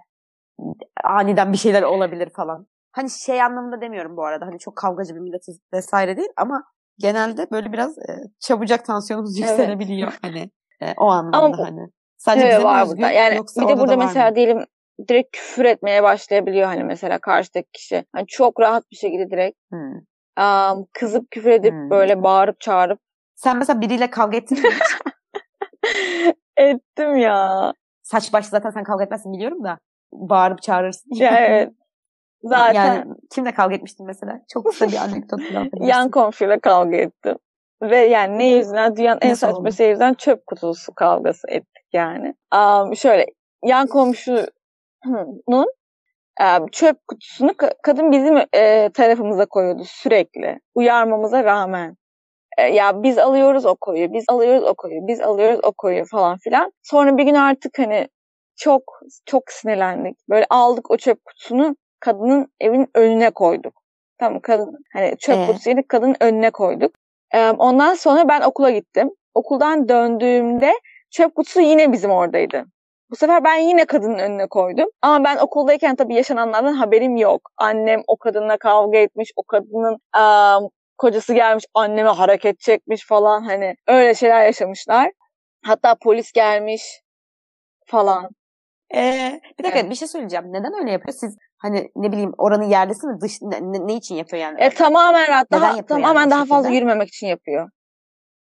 aniden 1.05 1.53
bir 1.53 1.59
şeyler 1.59 1.83
olabilir 1.83 2.31
falan. 2.37 2.67
Hani 2.93 3.11
şey 3.11 3.43
anlamında 3.43 3.81
demiyorum 3.81 4.17
bu 4.17 4.25
arada. 4.25 4.47
Hani 4.47 4.59
çok 4.59 4.77
kavgacı 4.77 5.15
bir 5.15 5.21
milletiz 5.21 5.59
vesaire 5.73 6.17
değil 6.17 6.31
ama 6.37 6.65
genelde 6.99 7.47
böyle 7.50 7.73
biraz 7.73 7.99
e, 7.99 8.12
çabucak 8.41 8.85
tansiyonumuz 8.85 9.38
Evet. 9.41 9.49
yükselebiliyor 9.50 10.19
hani 10.23 10.50
e, 10.83 10.95
o 10.97 11.07
anlamda 11.07 11.37
Ama 11.38 11.59
hani. 11.59 11.88
Sadece 12.19 12.47
Evet, 12.47 12.55
bize 12.55 12.65
var 12.65 12.83
özgü 12.83 12.97
burada. 12.97 13.11
Yani 13.11 13.41
bir 13.57 13.69
de 13.69 13.79
burada 13.79 13.97
mesela 13.97 14.29
mı? 14.29 14.37
diyelim 14.37 14.65
direkt 15.09 15.37
küfür 15.37 15.65
etmeye 15.65 16.03
başlayabiliyor 16.03 16.67
hani 16.67 16.85
mesela 16.85 17.19
karşıdaki 17.19 17.69
kişi. 17.73 18.05
Hani 18.13 18.27
çok 18.27 18.61
rahat 18.61 18.91
bir 18.91 18.97
şekilde 18.97 19.31
direkt 19.31 19.59
Hmm. 19.71 19.95
am, 20.37 20.87
kızıp 20.93 21.31
küfür 21.31 21.51
edip 21.51 21.73
Hmm. 21.73 21.91
böyle 21.91 22.23
bağırıp 22.23 22.61
çağırıp 22.61 23.01
Sen 23.35 23.57
mesela 23.57 23.81
biriyle 23.81 24.11
kavga 24.11 24.37
ettin 24.37 24.59
mi? 24.63 24.75
ettim 26.57 27.17
ya. 27.17 27.73
Saç 28.03 28.33
baş 28.33 28.47
zaten 28.47 28.71
sen 28.71 28.85
kavga 28.85 29.05
etmezsin 29.05 29.33
biliyorum 29.33 29.65
da 29.65 29.79
bağırıp 30.13 30.63
çağırırsın. 30.63 31.15
Ya 31.15 31.39
evet. 31.39 31.73
Zaten 32.43 32.95
Yani 32.95 33.15
kimle 33.31 33.55
kavga 33.55 33.75
etmiştin 33.75 34.07
mesela? 34.07 34.41
Çok 34.53 34.67
kısa 34.67 34.89
bir 34.89 34.97
anekdot 34.97 35.41
yan 35.81 36.11
komşuyla 36.11 36.59
kavga 36.59 36.97
ettim. 36.97 37.37
Ve 37.82 37.97
yani 37.97 38.38
ne 38.38 38.49
yüzünden 38.49 38.97
dünyanın 38.97 39.20
en 39.23 39.35
saçma 39.35 39.58
oldu? 39.58 39.73
şey 39.73 39.88
yüzünden 39.88 40.14
çöp 40.14 40.47
kutusu 40.47 40.94
kavgası 40.94 41.49
ettik 41.50 41.85
yani. 41.92 42.35
Am, 42.50 42.97
şöyle 42.97 43.26
yan 43.64 43.87
komşunun 43.87 45.66
em, 46.40 46.66
çöp 46.73 47.08
kutusunu 47.08 47.50
ka- 47.50 47.75
kadın 47.82 48.12
bizim 48.12 48.37
e, 48.54 48.90
tarafımıza 48.94 49.47
koyuyordu 49.47 49.82
sürekli. 49.87 50.61
Uyarmamıza 50.75 51.44
rağmen. 51.44 51.97
E, 52.58 52.62
ya 52.62 53.02
biz 53.02 53.18
alıyoruz 53.18 53.66
o 53.66 53.76
koyuyor, 53.80 54.12
biz 54.12 54.25
alıyoruz 54.28 54.64
o 54.64 54.75
koyuyor, 54.75 55.06
biz 55.06 55.20
alıyoruz 55.20 55.61
o 55.62 55.73
koyuyor 55.73 56.06
falan 56.11 56.38
filan. 56.38 56.73
Sonra 56.82 57.16
bir 57.16 57.23
gün 57.25 57.35
artık 57.35 57.78
hani 57.78 58.08
çok 58.56 58.82
çok 59.26 59.42
sinirlendik. 59.49 60.16
Böyle 60.28 60.47
aldık 60.50 60.90
o 60.90 60.97
çöp 60.97 61.25
kutusunu 61.25 61.76
kadının 62.00 62.52
evin 62.61 62.88
önüne 62.94 63.30
koyduk. 63.30 63.82
Tamam 64.18 64.40
kadın 64.40 64.78
hani 64.92 65.16
çöp 65.18 65.37
Ee? 65.37 65.47
kutusu 65.47 65.70
yedik 65.70 65.88
kadının 65.88 66.16
önüne 66.20 66.50
koyduk. 66.50 66.92
Ondan 67.58 67.94
sonra 67.94 68.28
ben 68.28 68.40
okula 68.40 68.70
gittim. 68.70 69.11
Okuldan 69.35 69.88
döndüğümde 69.88 70.73
çöp 71.11 71.35
kutusu 71.35 71.61
yine 71.61 71.92
bizim 71.92 72.11
oradaydı. 72.11 72.64
Bu 73.11 73.16
sefer 73.16 73.44
ben 73.44 73.56
yine 73.56 73.85
kadının 73.85 74.18
önüne 74.18 74.47
koydum. 74.47 74.88
Ama 75.02 75.25
ben 75.25 75.37
okuldayken 75.37 75.97
tabii 75.97 76.14
yaşananlardan 76.14 76.73
haberim 76.73 77.16
yok. 77.16 77.50
Annem 77.56 78.02
o 78.06 78.16
kadınla 78.16 78.56
kavga 78.58 78.99
etmiş, 78.99 79.30
o 79.37 79.42
kadının 79.42 79.99
ım, 80.16 80.70
kocası 80.99 81.35
gelmiş 81.35 81.64
anneme 81.75 82.11
hareket 82.11 82.61
çekmiş 82.61 83.06
falan 83.06 83.42
hani 83.42 83.75
öyle 83.87 84.14
şeyler 84.14 84.44
yaşamışlar. 84.44 85.11
Hatta 85.64 85.94
polis 85.94 86.32
gelmiş 86.32 86.82
falan. 87.87 88.28
Ee, 88.95 89.40
bir 89.59 89.64
dakika 89.64 89.80
Evet. 89.80 89.90
bir 89.90 89.95
şey 89.95 90.09
söyleyeceğim. 90.09 90.45
Neden 90.52 90.75
öyle 90.80 90.90
yapıyor? 90.92 91.14
Siz 91.21 91.37
hani 91.59 91.90
ne 91.97 92.12
bileyim 92.12 92.33
oranın 92.38 92.64
yerdesi 92.68 93.07
mi? 93.07 93.21
Dış, 93.21 93.42
ne, 93.42 93.87
ne- 93.87 93.95
için 93.95 94.14
yapıyor 94.14 94.42
yani? 94.42 94.61
E 94.61 94.71
tamamen 94.71 95.28
rahat, 95.28 95.52
daha 95.52 95.83
tamamen 95.87 96.21
yani 96.21 96.30
daha 96.30 96.45
fazla 96.45 96.62
şekilde? 96.62 96.76
yürümemek 96.76 97.09
için 97.09 97.26
yapıyor. 97.26 97.68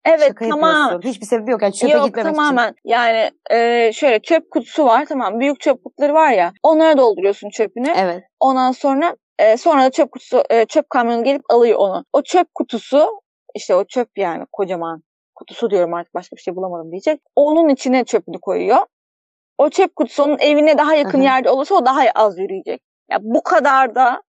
Evet 0.06 0.28
Şaka 0.28 0.50
tamam. 0.50 0.82
yapıyorsun. 0.82 1.10
Hiçbir 1.10 1.26
sebebi 1.26 1.52
yok. 1.52 1.62
Yani 1.62 1.74
çöpe 1.74 1.94
Yok 1.94 2.06
gitmemek 2.06 2.32
için. 2.32 2.38
tamamen 2.38 2.76
yani 2.86 3.32
e, 3.52 3.92
şöyle 3.94 4.20
çöp 4.20 4.52
kutusu 4.52 4.86
var 4.86 5.06
tamam 5.06 5.40
büyük 5.40 5.60
çöp 5.60 5.84
kutuları 5.84 6.14
var 6.14 6.32
ya 6.32 6.54
onlara 6.64 6.98
dolduruyorsun 6.98 7.50
çöpünü. 7.50 7.94
Evet. 7.96 8.24
Ondan 8.40 8.72
sonra 8.72 9.16
e, 9.40 9.58
sonra 9.58 9.84
da 9.84 9.90
çöp 9.92 10.12
kutusu 10.12 10.44
e, 10.50 10.66
çöp 10.66 10.90
kamyonu 10.90 11.24
gelip 11.24 11.42
alıyor 11.50 11.78
onu. 11.80 12.06
O 12.14 12.22
çöp 12.22 12.48
kutusu 12.56 13.22
işte 13.56 13.76
o 13.76 13.84
çöp 13.84 14.10
yani 14.18 14.46
kocaman 14.52 15.04
kutusu 15.36 15.70
diyorum 15.70 15.94
artık 15.94 16.14
başka 16.14 16.36
bir 16.36 16.42
şey 16.42 16.56
bulamadım 16.56 16.92
diyecek. 16.92 17.22
Onun 17.36 17.70
içine 17.70 18.04
çöpünü 18.06 18.38
koyuyor. 18.42 18.80
O 19.62 19.70
çöp 19.70 19.96
kutusu 19.96 20.24
onun 20.24 20.38
evine 20.40 20.78
daha 20.78 20.96
yakın 20.96 21.20
hı. 21.20 21.24
yerde 21.24 21.50
olursa 21.50 21.76
o 21.76 21.86
daha 21.86 22.02
az 22.16 22.40
yürüyecek. 22.40 22.82
Ya 23.12 23.18
bu 23.22 23.44
kadar 23.44 23.96
da 23.96 24.22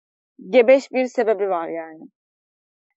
gebeş 0.51 0.93
bir 0.93 1.07
sebebi 1.07 1.49
var 1.49 1.69
yani. 1.69 2.01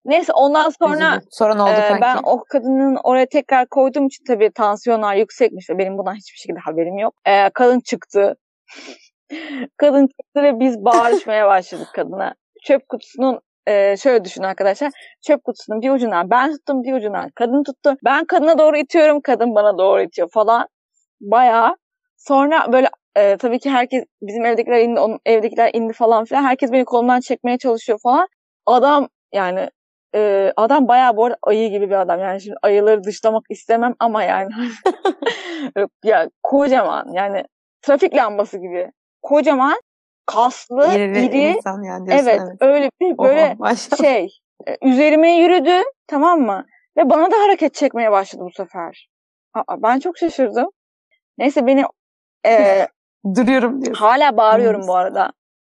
Neyse 0.05 0.33
ondan 0.33 0.69
sonra 0.69 1.15
Üzüldüm. 1.15 1.27
Sonra 1.31 1.55
ne 1.55 1.61
oldu 1.61 1.71
kanki? 1.87 2.01
ben 2.01 2.17
o 2.23 2.43
kadının 2.43 2.97
oraya 3.03 3.25
tekrar 3.25 3.67
koyduğum 3.67 4.07
için 4.07 4.23
tabii 4.27 4.51
tansiyonlar 4.51 5.15
yüksekmiş 5.15 5.69
ve 5.69 5.77
benim 5.77 5.97
bundan 5.97 6.15
hiçbir 6.15 6.37
şekilde 6.37 6.59
haberim 6.59 6.97
yok. 6.97 7.13
Ee, 7.25 7.49
kadın 7.49 7.79
çıktı. 7.79 8.35
kadın 9.77 10.07
çıktı 10.07 10.43
ve 10.43 10.59
biz 10.59 10.85
bağırışmaya 10.85 11.47
başladık 11.47 11.87
kadına. 11.93 12.35
Çöp 12.63 12.89
kutusunun 12.89 13.39
e, 13.67 13.97
şöyle 13.97 14.25
düşün 14.25 14.43
arkadaşlar. 14.43 14.91
Çöp 15.27 15.43
kutusunun 15.43 15.81
bir 15.81 15.89
ucundan 15.89 16.29
ben 16.29 16.51
tuttum 16.51 16.83
bir 16.83 16.93
ucundan 16.93 17.29
kadın 17.35 17.63
tuttu. 17.63 17.97
Ben 18.05 18.25
kadına 18.25 18.57
doğru 18.57 18.77
itiyorum 18.77 19.21
kadın 19.21 19.55
bana 19.55 19.77
doğru 19.77 20.01
itiyor 20.01 20.29
falan. 20.33 20.67
Bayağı. 21.21 21.75
Sonra 22.27 22.71
böyle 22.71 22.89
e, 23.17 23.37
tabii 23.37 23.59
ki 23.59 23.69
herkes 23.69 24.03
bizim 24.21 24.45
evdekiler 24.45 24.79
indi 24.79 24.99
onun 24.99 25.19
evdekiler 25.25 25.71
indi 25.73 25.93
falan 25.93 26.25
filan. 26.25 26.43
Herkes 26.43 26.71
beni 26.71 26.85
kolumdan 26.85 27.19
çekmeye 27.19 27.57
çalışıyor 27.57 27.99
falan. 28.03 28.27
Adam 28.65 29.07
yani 29.33 29.69
e, 30.15 30.53
adam 30.55 30.87
bayağı 30.87 31.17
bu 31.17 31.25
arada 31.25 31.37
ayı 31.43 31.69
gibi 31.69 31.89
bir 31.89 32.01
adam. 32.01 32.19
Yani 32.19 32.41
şimdi 32.41 32.55
ayıları 32.61 33.03
dışlamak 33.03 33.43
istemem 33.49 33.95
ama 33.99 34.23
yani 34.23 34.49
ya 36.03 36.29
kocaman 36.43 37.07
yani 37.13 37.43
trafik 37.81 38.15
lambası 38.15 38.57
gibi. 38.57 38.91
Kocaman, 39.21 39.79
kaslı, 40.25 40.87
İri, 40.95 41.25
iri. 41.25 41.37
insan 41.37 41.83
yani 41.83 42.05
diyorsun. 42.05 42.27
Evet, 42.27 42.41
öyle 42.61 42.89
bir 43.01 43.15
Oha, 43.17 43.27
böyle 43.27 43.55
maşallah. 43.59 44.01
şey 44.01 44.27
e, 44.67 44.77
üzerime 44.89 45.37
yürüdü 45.37 45.83
tamam 46.07 46.41
mı? 46.41 46.65
Ve 46.97 47.09
bana 47.09 47.31
da 47.31 47.35
hareket 47.39 47.73
çekmeye 47.73 48.11
başladı 48.11 48.43
bu 48.45 48.51
sefer. 48.51 49.09
Aa, 49.53 49.81
ben 49.83 49.99
çok 49.99 50.17
şaşırdım. 50.17 50.69
Neyse 51.37 51.67
beni 51.67 51.83
e, 52.45 52.87
Duruyorum 53.35 53.81
diyorsun. 53.85 54.05
hala 54.05 54.37
bağırıyorum 54.37 54.87
bu 54.87 54.95
arada. 54.95 55.31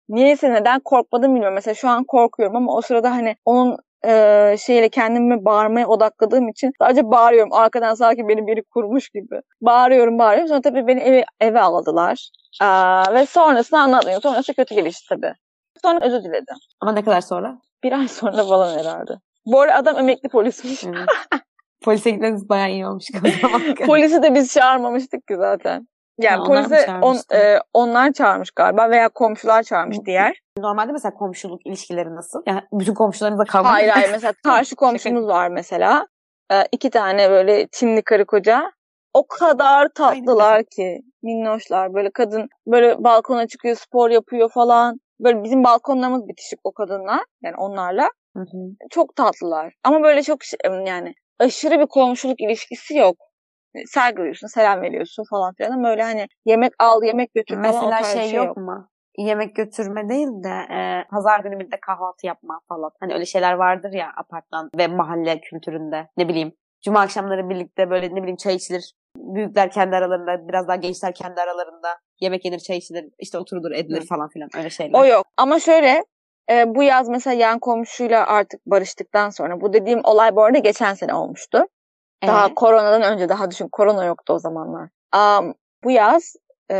Niyeyse 0.08 0.52
neden 0.52 0.80
korkmadım 0.80 1.34
bilmiyorum. 1.34 1.54
Mesela 1.54 1.74
şu 1.74 1.88
an 1.88 2.04
korkuyorum 2.04 2.56
ama 2.56 2.74
o 2.74 2.80
sırada 2.80 3.10
hani 3.10 3.36
onun 3.44 3.76
e, 4.06 4.56
şeyle 4.58 4.88
kendimi 4.88 5.44
bağırmaya 5.44 5.88
odakladığım 5.88 6.48
için 6.48 6.72
sadece 6.78 7.10
bağırıyorum. 7.10 7.52
Arkadan 7.52 7.94
sanki 7.94 8.28
beni 8.28 8.46
biri 8.46 8.62
kurmuş 8.62 9.08
gibi. 9.08 9.40
Bağırıyorum 9.60 10.18
bağırıyorum. 10.18 10.48
Sonra 10.48 10.60
tabii 10.60 10.86
beni 10.86 11.00
eve, 11.00 11.24
eve 11.40 11.60
aldılar. 11.60 12.30
Aa, 12.60 13.14
ve 13.14 13.26
sonrasını 13.26 13.80
anlatmıyorum. 13.80 14.22
Sonrası 14.22 14.54
kötü 14.54 14.74
gelişti 14.74 15.06
tabii. 15.08 15.32
Sonra 15.82 15.98
özür 16.06 16.24
diledi. 16.24 16.52
Ama 16.80 16.92
ne 16.92 17.04
kadar 17.04 17.20
sonra? 17.20 17.58
Bir 17.84 17.92
ay 17.92 18.08
sonra 18.08 18.44
falan 18.44 18.78
herhalde. 18.78 19.12
Bu 19.46 19.60
arada 19.60 19.74
adam 19.76 19.98
emekli 19.98 20.28
polismiş. 20.28 20.84
Evet. 20.84 21.08
Polise 21.82 22.10
gitmeniz 22.10 22.48
bayağı 22.48 22.70
iyi 22.70 22.86
olmuş. 22.86 23.04
Polisi 23.86 24.22
de 24.22 24.34
biz 24.34 24.52
çağırmamıştık 24.52 25.26
ki 25.28 25.36
zaten. 25.36 25.88
Yani 26.22 26.36
Ha, 26.36 26.42
onlar 26.42 26.68
polise 26.68 26.80
on, 26.80 26.86
çağırmıştı? 26.86 27.36
e, 27.36 27.58
onlar 27.74 28.12
çağırmış 28.12 28.50
galiba 28.50 28.90
veya 28.90 29.08
komşular 29.08 29.62
çağırmış 29.62 29.98
diğer. 30.06 30.40
Normalde 30.58 30.92
mesela 30.92 31.14
komşuluk 31.14 31.66
ilişkileri 31.66 32.14
nasıl? 32.14 32.42
Yani 32.46 32.60
bütün 32.72 32.94
komşularınızla 32.94 33.44
kavga 33.44 33.72
Hayır 33.72 33.88
hayır 33.88 34.10
mesela 34.12 34.32
karşı 34.44 34.76
komşumuz 34.76 35.26
var 35.26 35.48
mesela. 35.48 36.06
Ee, 36.52 36.66
iki 36.72 36.90
tane 36.90 37.30
böyle 37.30 37.68
Çinli 37.72 38.02
karı 38.02 38.26
koca. 38.26 38.72
O 39.14 39.26
kadar 39.26 39.88
tatlılar 39.94 40.62
ki. 40.76 41.00
Minnoşlar 41.22 41.94
böyle 41.94 42.10
kadın 42.10 42.48
böyle 42.66 43.04
balkona 43.04 43.46
çıkıyor 43.46 43.76
spor 43.76 44.10
yapıyor 44.10 44.50
falan. 44.50 45.00
Böyle 45.20 45.44
bizim 45.44 45.64
balkonlarımız 45.64 46.28
bitişik 46.28 46.58
o 46.64 46.72
kadınlar. 46.72 47.20
Yani 47.42 47.56
onlarla. 47.56 48.08
Hı 48.36 48.40
hı. 48.40 48.88
Çok 48.90 49.16
tatlılar. 49.16 49.74
Ama 49.84 50.02
böyle 50.02 50.22
çok 50.22 50.38
yani 50.86 51.14
aşırı 51.38 51.80
bir 51.80 51.86
komşuluk 51.86 52.40
ilişkisi 52.40 52.96
yok. 52.96 53.16
Saygı 53.86 54.16
duyuyorsun, 54.16 54.46
selam 54.46 54.82
veriyorsun 54.82 55.24
falan 55.30 55.54
filan 55.54 55.70
ama 55.70 55.90
öyle 55.90 56.02
hani 56.02 56.26
yemek 56.44 56.72
al, 56.78 57.02
yemek 57.02 57.34
götür 57.34 57.54
falan 57.54 57.84
o 57.84 57.90
Mesela 57.90 58.02
şey, 58.04 58.22
bir 58.22 58.28
şey 58.28 58.36
yok, 58.36 58.46
yok. 58.46 58.56
mu? 58.56 58.88
Yemek 59.18 59.56
götürme 59.56 60.08
değil 60.08 60.28
de 60.44 60.74
e, 60.74 61.04
pazar 61.10 61.40
günü 61.40 61.58
birlikte 61.58 61.80
kahvaltı 61.80 62.26
yapma 62.26 62.60
falan. 62.68 62.90
Hani 63.00 63.14
öyle 63.14 63.26
şeyler 63.26 63.52
vardır 63.52 63.92
ya 63.92 64.12
apartman 64.16 64.70
ve 64.78 64.86
mahalle 64.86 65.40
kültüründe. 65.40 66.08
Ne 66.16 66.28
bileyim 66.28 66.52
cuma 66.82 67.00
akşamları 67.00 67.48
birlikte 67.48 67.90
böyle 67.90 68.06
ne 68.14 68.16
bileyim 68.16 68.36
çay 68.36 68.54
içilir. 68.54 68.92
Büyükler 69.16 69.70
kendi 69.70 69.96
aralarında 69.96 70.48
biraz 70.48 70.68
daha 70.68 70.76
gençler 70.76 71.14
kendi 71.14 71.40
aralarında 71.40 71.98
yemek 72.20 72.44
yenir 72.44 72.58
çay 72.58 72.76
içilir 72.76 73.04
işte 73.18 73.38
oturulur 73.38 73.70
edilir 73.70 74.02
Hı. 74.02 74.06
falan 74.06 74.28
filan 74.28 74.48
öyle 74.56 74.70
şeyler. 74.70 74.98
O 74.98 75.04
yok. 75.04 75.26
Ama 75.36 75.60
şöyle 75.60 76.04
e, 76.50 76.74
bu 76.74 76.82
yaz 76.82 77.08
mesela 77.08 77.34
yan 77.34 77.58
komşuyla 77.58 78.26
artık 78.26 78.66
barıştıktan 78.66 79.30
sonra 79.30 79.60
bu 79.60 79.72
dediğim 79.72 80.00
olay 80.04 80.36
bu 80.36 80.42
arada 80.44 80.58
geçen 80.58 80.94
sene 80.94 81.14
olmuştu. 81.14 81.66
Daha 82.26 82.46
Ee? 82.48 82.54
koronadan 82.54 83.02
önce 83.02 83.28
daha 83.28 83.50
düşün 83.50 83.68
korona 83.72 84.04
yoktu 84.04 84.32
o 84.32 84.38
zamanlar. 84.38 84.88
Am, 85.12 85.54
bu 85.84 85.90
yaz 85.90 86.36
e, 86.70 86.76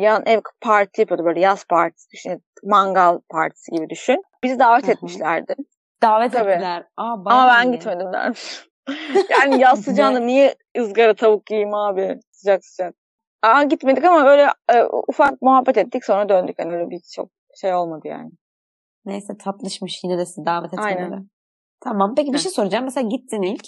yan 0.00 0.22
ev 0.26 0.40
parti 0.60 1.00
yapıyordu 1.00 1.24
böyle 1.24 1.40
yaz 1.40 1.64
partisi 1.64 2.10
düşün 2.10 2.42
mangal 2.64 3.20
partisi 3.28 3.72
gibi 3.72 3.90
düşün. 3.90 4.22
Bizi 4.44 4.58
davet 4.58 4.82
Hı 4.82 4.86
hı. 4.86 4.92
etmişlerdi. 4.92 5.54
Davet 6.02 6.32
Tabii. 6.32 6.50
ettiler. 6.50 6.84
Aa, 6.96 7.24
bayağı 7.24 7.42
Ama 7.42 7.52
ben 7.52 7.68
iyi. 7.68 7.72
gitmedim 7.72 8.12
dermiş. 8.12 8.66
yani 9.30 9.60
yaz 9.60 9.80
sıcağında 9.80 10.20
niye 10.20 10.54
ızgara 10.78 11.14
tavuk 11.14 11.50
yiyeyim 11.50 11.74
abi 11.74 12.20
sıcak 12.30 12.64
sıcak. 12.64 12.94
Aa 13.42 13.62
gitmedik 13.62 14.04
ama 14.04 14.28
öyle 14.28 14.48
e, 14.72 14.84
ufak 15.08 15.42
muhabbet 15.42 15.78
ettik 15.78 16.04
sonra 16.04 16.28
döndük. 16.28 16.58
Hani 16.58 16.74
öyle 16.74 16.90
bir 16.90 17.00
çok 17.14 17.28
şey 17.60 17.74
olmadı 17.74 18.08
yani. 18.08 18.30
Neyse 19.04 19.36
tatlışmış 19.38 20.04
yine 20.04 20.18
de 20.18 20.26
sizi 20.26 20.46
davet 20.46 20.72
etmeleri. 20.72 21.04
Aynen. 21.04 21.28
Tamam. 21.80 22.14
Peki 22.14 22.32
bir 22.32 22.38
şey 22.38 22.52
soracağım. 22.52 22.84
Mesela 22.84 23.08
gittin 23.08 23.42
ilk. 23.42 23.64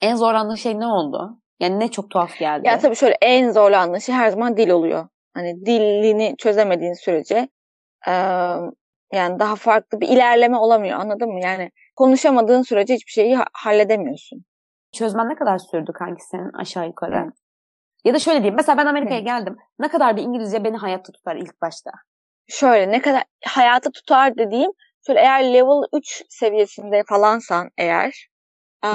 En 0.00 0.16
zorlandığın 0.16 0.54
şey 0.54 0.80
ne 0.80 0.86
oldu? 0.86 1.40
Yani 1.60 1.80
ne 1.80 1.90
çok 1.90 2.10
tuhaf 2.10 2.38
geldi? 2.38 2.68
Ya 2.68 2.78
tabii 2.78 2.96
şöyle 2.96 3.16
en 3.22 3.50
zorlandığın 3.50 3.98
şey 3.98 4.14
her 4.14 4.30
zaman 4.30 4.56
dil 4.56 4.70
oluyor. 4.70 5.08
Hani 5.34 5.66
dilini 5.66 6.34
çözemediğin 6.38 6.92
sürece 6.92 7.48
e, 8.08 8.12
yani 9.12 9.38
daha 9.38 9.56
farklı 9.56 10.00
bir 10.00 10.08
ilerleme 10.08 10.56
olamıyor 10.56 10.98
anladın 10.98 11.28
mı? 11.32 11.40
Yani 11.42 11.70
konuşamadığın 11.96 12.62
sürece 12.62 12.94
hiçbir 12.94 13.12
şeyi 13.12 13.36
ha- 13.36 13.46
halledemiyorsun. 13.52 14.44
Çözmen 14.92 15.28
ne 15.28 15.34
kadar 15.34 15.58
sürdü 15.58 15.92
kanki 15.92 16.22
senin 16.24 16.52
aşağı 16.52 16.86
yukarı? 16.86 17.32
Ya 18.04 18.14
da 18.14 18.18
şöyle 18.18 18.38
diyeyim. 18.38 18.56
Mesela 18.56 18.78
ben 18.78 18.86
Amerika'ya 18.86 19.20
Hı. 19.20 19.24
geldim. 19.24 19.56
Ne 19.78 19.88
kadar 19.88 20.16
bir 20.16 20.22
İngilizce 20.22 20.64
beni 20.64 20.76
hayatta 20.76 21.12
tutar 21.12 21.36
ilk 21.36 21.62
başta? 21.62 21.90
Şöyle 22.48 22.92
ne 22.92 23.02
kadar 23.02 23.22
hayata 23.44 23.90
tutar 23.90 24.36
dediğim 24.36 24.70
şöyle 25.06 25.20
eğer 25.20 25.44
level 25.54 25.82
3 25.92 26.22
seviyesinde 26.28 27.02
falansan 27.08 27.70
eğer 27.78 28.28
Hı. 28.84 28.88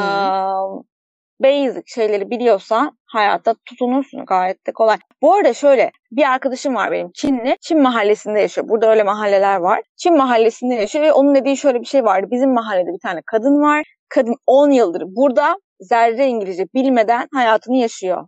Basic 1.40 1.84
şeyleri 1.86 2.30
biliyorsan 2.30 2.98
hayatta 3.06 3.56
tutunursun 3.66 4.26
gayet 4.26 4.68
de 4.68 4.72
kolay. 4.72 4.98
Bu 5.22 5.34
arada 5.34 5.54
şöyle 5.54 5.92
bir 6.12 6.24
arkadaşım 6.32 6.76
var 6.76 6.92
benim 6.92 7.12
Çinli. 7.12 7.58
Çin 7.62 7.82
mahallesinde 7.82 8.42
yaşıyor. 8.42 8.70
Burada 8.70 8.90
öyle 8.92 9.04
mahalleler 9.04 9.56
var. 9.56 9.82
Çin 9.98 10.18
mahallesinde 10.18 10.76
yaşıyor 10.76 11.06
ve 11.06 11.14
onun 11.14 11.36
dediği 11.36 11.58
şöyle 11.58 11.82
bir 11.82 11.86
şey 11.86 12.04
vardı. 12.04 12.28
Bizim 12.32 12.54
mahallede 12.54 12.94
bir 12.94 13.00
tane 13.00 13.22
kadın 13.26 13.62
var. 13.62 13.84
Kadın 14.10 14.36
10 14.48 14.72
yıldır 14.72 15.04
burada 15.06 15.56
zerre 15.80 16.28
İngilizce 16.28 16.66
bilmeden 16.74 17.28
hayatını 17.34 17.76
yaşıyor. 17.78 18.28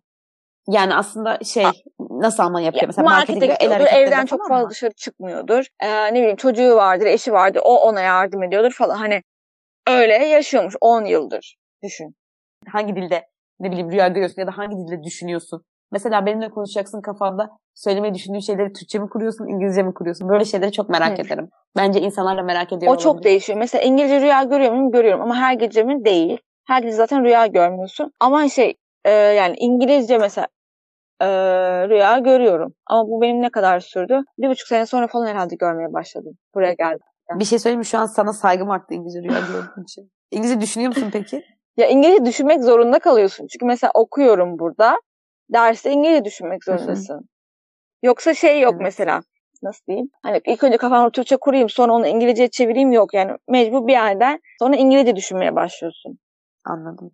Yani 0.70 0.96
aslında 0.96 1.40
şey 1.44 1.66
nasıl 2.00 2.44
Alman 2.44 2.60
yapıyor? 2.60 2.82
Ya, 2.84 2.88
Mesela 2.88 3.10
markete 3.10 3.46
el 3.46 3.54
gidiyordur, 3.54 3.86
evden 3.86 4.26
çok 4.26 4.48
fazla 4.48 4.64
mı? 4.64 4.70
dışarı 4.70 4.94
çıkmıyordur. 4.94 5.66
Ee, 5.84 6.14
ne 6.14 6.20
bileyim 6.20 6.36
çocuğu 6.36 6.76
vardır, 6.76 7.06
eşi 7.06 7.34
vardır, 7.34 7.62
o 7.64 7.78
ona 7.78 8.02
yardım 8.02 8.44
ediyordur 8.44 8.72
falan. 8.72 8.96
Hani 8.96 9.22
öyle 9.88 10.14
yaşıyormuş 10.14 10.76
10 10.82 11.06
yıldır. 11.06 11.56
Düşün. 11.84 12.16
Hangi 12.68 12.96
dilde 12.96 13.28
ne 13.60 13.72
bileyim 13.72 13.92
rüya 13.92 14.08
görüyorsun 14.08 14.42
ya 14.42 14.48
da 14.48 14.58
hangi 14.58 14.78
dilde 14.78 15.04
düşünüyorsun? 15.04 15.64
Mesela 15.92 16.26
benimle 16.26 16.50
konuşacaksın 16.50 17.02
kafanda 17.02 17.50
söylemeyi 17.76 18.14
düşündüğün 18.14 18.40
şeyleri 18.40 18.74
Türkçe 18.74 19.00
mi 19.00 19.10
kuruyorsun, 19.10 19.48
İngilizce 19.48 19.84
mi 19.84 19.94
kuruyorsun? 19.94 20.30
Böyle 20.30 20.46
şeyleri 20.46 20.72
çok 20.72 20.90
merak 20.90 21.18
Hı. 21.18 21.22
ederim. 21.22 21.50
Bence 21.78 22.02
insanlar 22.02 22.38
da 22.38 22.42
merak 22.44 22.74
ediyor 22.74 22.94
O 22.94 22.98
çok 22.98 23.12
olabilir. 23.14 23.24
değişiyor. 23.24 23.60
Mesela 23.60 23.84
İngilizce 23.84 24.22
rüya 24.22 24.44
görüyor 24.44 24.72
muyum? 24.72 24.92
Görüyorum 24.92 25.22
ama 25.22 25.36
her 25.36 25.54
gece 25.54 25.84
mi? 25.84 26.06
Değil. 26.06 26.38
Her 26.68 26.82
gece 26.82 26.96
zaten 26.96 27.24
rüya 27.24 27.48
görmüyorsun. 27.48 28.12
Ama 28.20 28.50
şey 28.50 28.76
e, 29.06 29.12
yani 29.12 29.56
İngilizce 29.60 30.18
mesela 30.18 30.48
e, 31.22 31.28
rüya 31.90 32.18
görüyorum. 32.20 32.74
Ama 32.88 33.08
bu 33.08 33.22
benim 33.22 33.42
ne 33.42 33.50
kadar 33.50 33.80
sürdü? 33.80 34.22
Bir 34.38 34.50
buçuk 34.50 34.68
sene 34.68 34.86
sonra 34.86 35.08
falan 35.08 35.28
herhalde 35.28 35.56
görmeye 35.56 35.94
başladım. 35.94 36.34
Buraya 36.56 36.74
geldim. 36.74 37.06
Bir 37.36 37.46
şey 37.46 37.60
söyleyeyim 37.60 37.80
mi? 37.80 37.86
Şu 37.86 37.98
an 37.98 38.06
sana 38.06 38.34
saygım 38.34 38.70
arttı 38.70 38.94
İngilizce 38.94 39.22
rüya 39.22 39.40
gördüğün 39.40 39.84
için. 39.84 40.12
İngilizce 40.32 40.62
düşünüyor 40.62 40.90
musun 40.90 41.10
peki? 41.14 41.44
Ya 41.78 41.88
İngilizce 41.88 42.26
düşünmek 42.26 42.64
zorunda 42.64 43.00
kalıyorsun. 43.00 43.48
Çünkü 43.48 43.66
mesela 43.66 43.92
okuyorum 43.94 44.60
burada. 44.60 45.02
Derste 45.54 45.92
İngilizce 45.92 46.26
düşünmek 46.26 46.64
zorundasın. 46.64 47.30
Yoksa 48.04 48.34
şey 48.34 48.62
yok 48.62 48.74
Evet. 48.74 48.82
mesela. 48.84 49.22
Nasıl 49.64 49.86
diyeyim? 49.88 50.10
Hani 50.24 50.42
ilk 50.46 50.64
önce 50.64 50.78
kafamda 50.78 51.10
Türkçe 51.10 51.38
kurayım 51.38 51.70
sonra 51.70 51.94
onu 51.94 52.08
İngilizceye 52.08 52.50
çevireyim 52.50 52.92
yok. 52.92 53.14
Yani 53.14 53.32
mecbur 53.50 53.88
bir 53.88 53.92
yerden 53.94 54.40
sonra 54.60 54.76
İngilizce 54.76 55.16
düşünmeye 55.16 55.56
başlıyorsun. 55.56 56.18
Anladım. 56.66 57.12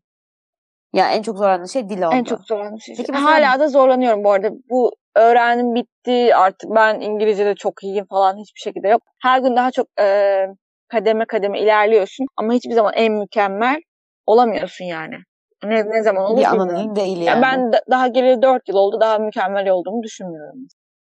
Ya 0.93 1.11
en 1.11 1.21
çok 1.21 1.37
zorlandığın 1.37 1.65
şey 1.65 1.89
dil 1.89 2.01
oldu. 2.01 2.15
En 2.15 2.23
çok 2.23 2.39
zorlandığım 2.45 2.79
şey. 2.81 2.95
Peki 2.97 3.11
mesela- 3.11 3.31
Hala 3.31 3.59
da 3.59 3.67
zorlanıyorum 3.67 4.23
bu 4.23 4.31
arada. 4.31 4.49
Bu 4.69 4.91
öğrendim 5.15 5.75
bitti 5.75 6.35
artık 6.35 6.69
ben 6.75 6.99
İngilizce'de 7.01 7.55
çok 7.55 7.83
iyiyim 7.83 8.05
falan 8.09 8.37
hiçbir 8.37 8.59
şekilde 8.59 8.87
yok. 8.87 9.01
Her 9.21 9.39
gün 9.39 9.55
daha 9.55 9.71
çok 9.71 9.87
e, 9.99 10.47
kademe 10.87 11.25
kademe 11.25 11.59
ilerliyorsun 11.59 12.25
ama 12.37 12.53
hiçbir 12.53 12.73
zaman 12.73 12.93
en 12.95 13.13
mükemmel 13.13 13.81
olamıyorsun 14.25 14.85
yani. 14.85 15.15
Ne, 15.63 15.89
ne 15.89 16.03
zaman 16.03 16.23
olur 16.31 16.39
bir 16.39 16.45
anladığın 16.45 16.95
değil 16.95 17.17
yani. 17.17 17.25
Yani 17.25 17.41
ben 17.41 17.73
da- 17.73 17.81
daha 17.91 18.07
geri 18.07 18.41
4 18.41 18.67
yıl 18.69 18.75
oldu 18.75 18.99
daha 19.01 19.17
mükemmel 19.17 19.69
olduğumu 19.69 20.03
düşünmüyorum. 20.03 20.59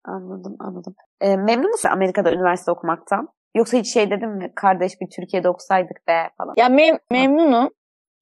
Anladım 0.06 0.56
anladım. 0.60 0.96
Ee, 1.22 1.38
memnun 1.38 1.72
musun 1.72 1.90
Amerika'da 1.90 2.32
üniversite 2.32 2.72
okumaktan? 2.72 3.28
Yoksa 3.56 3.78
hiç 3.78 3.94
şey 3.94 4.12
dedim 4.12 4.30
mi? 4.32 4.52
Kardeş 4.56 5.02
bir 5.02 5.08
Türkiye'de 5.16 5.50
okusaydık 5.50 6.08
be 6.08 6.30
falan. 6.38 6.54
Ya 6.58 6.68
mem- 6.68 7.00
memnunum. 7.12 7.70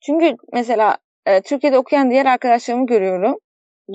Çünkü 0.01 0.35
mesela 0.53 0.97
e, 1.25 1.41
Türkiye'de 1.41 1.77
okuyan 1.77 2.11
diğer 2.11 2.25
arkadaşlarımı 2.25 2.85
görüyorum. 2.85 3.35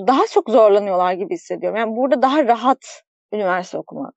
Daha 0.07 0.27
çok 0.31 0.49
zorlanıyorlar 0.49 1.13
gibi 1.13 1.33
hissediyorum. 1.33 1.77
Yani 1.79 1.95
burada 1.95 2.21
daha 2.21 2.43
rahat 2.47 3.03
üniversite 3.33 3.77
okumak. 3.77 4.13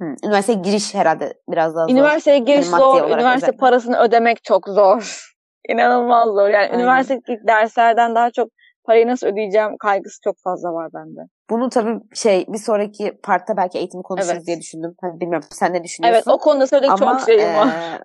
Hı, 0.00 0.04
Üniversiteye 0.24 0.58
giriş 0.58 0.94
herhalde 0.94 1.34
biraz 1.48 1.74
daha 1.76 1.86
zor. 1.86 1.92
Üniversiteye 1.92 2.38
giriş 2.38 2.66
Yani 2.66 2.76
zor. 2.76 3.04
Üniversite 3.04 3.34
özellikle. 3.36 3.56
parasını 3.56 3.98
ödemek 3.98 4.44
çok 4.44 4.68
zor. 4.68 5.34
İnanılmaz 5.68 6.26
zor. 6.26 6.48
Yani 6.48 6.56
Aynen. 6.66 6.78
üniversitedeki 6.78 7.38
derslerden 7.46 8.14
daha 8.14 8.30
çok 8.30 8.48
parayı 8.84 9.06
nasıl 9.06 9.26
ödeyeceğim 9.26 9.76
kaygısı 9.76 10.20
çok 10.24 10.36
fazla 10.44 10.72
var 10.72 10.90
bende. 10.94 11.20
Bunu 11.50 11.68
tabii 11.68 12.00
şey 12.14 12.46
bir 12.48 12.58
sonraki 12.58 13.18
partta 13.22 13.56
belki 13.56 13.78
eğitimi 13.78 14.02
konuşuruz 14.02 14.32
Evet. 14.34 14.46
diye 14.46 14.58
düşündüm. 14.60 14.94
Hani 15.00 15.20
bilmiyorum 15.20 15.48
sen 15.52 15.72
ne 15.72 15.84
düşünüyorsun? 15.84 16.30
Evet 16.30 16.38
o 16.38 16.38
konuda 16.38 16.66
söyleyecek 16.66 17.02
Ama 17.02 17.18
çok 17.18 17.20
şeyim 17.26 17.54
var. 17.54 17.66
eee, 17.66 17.98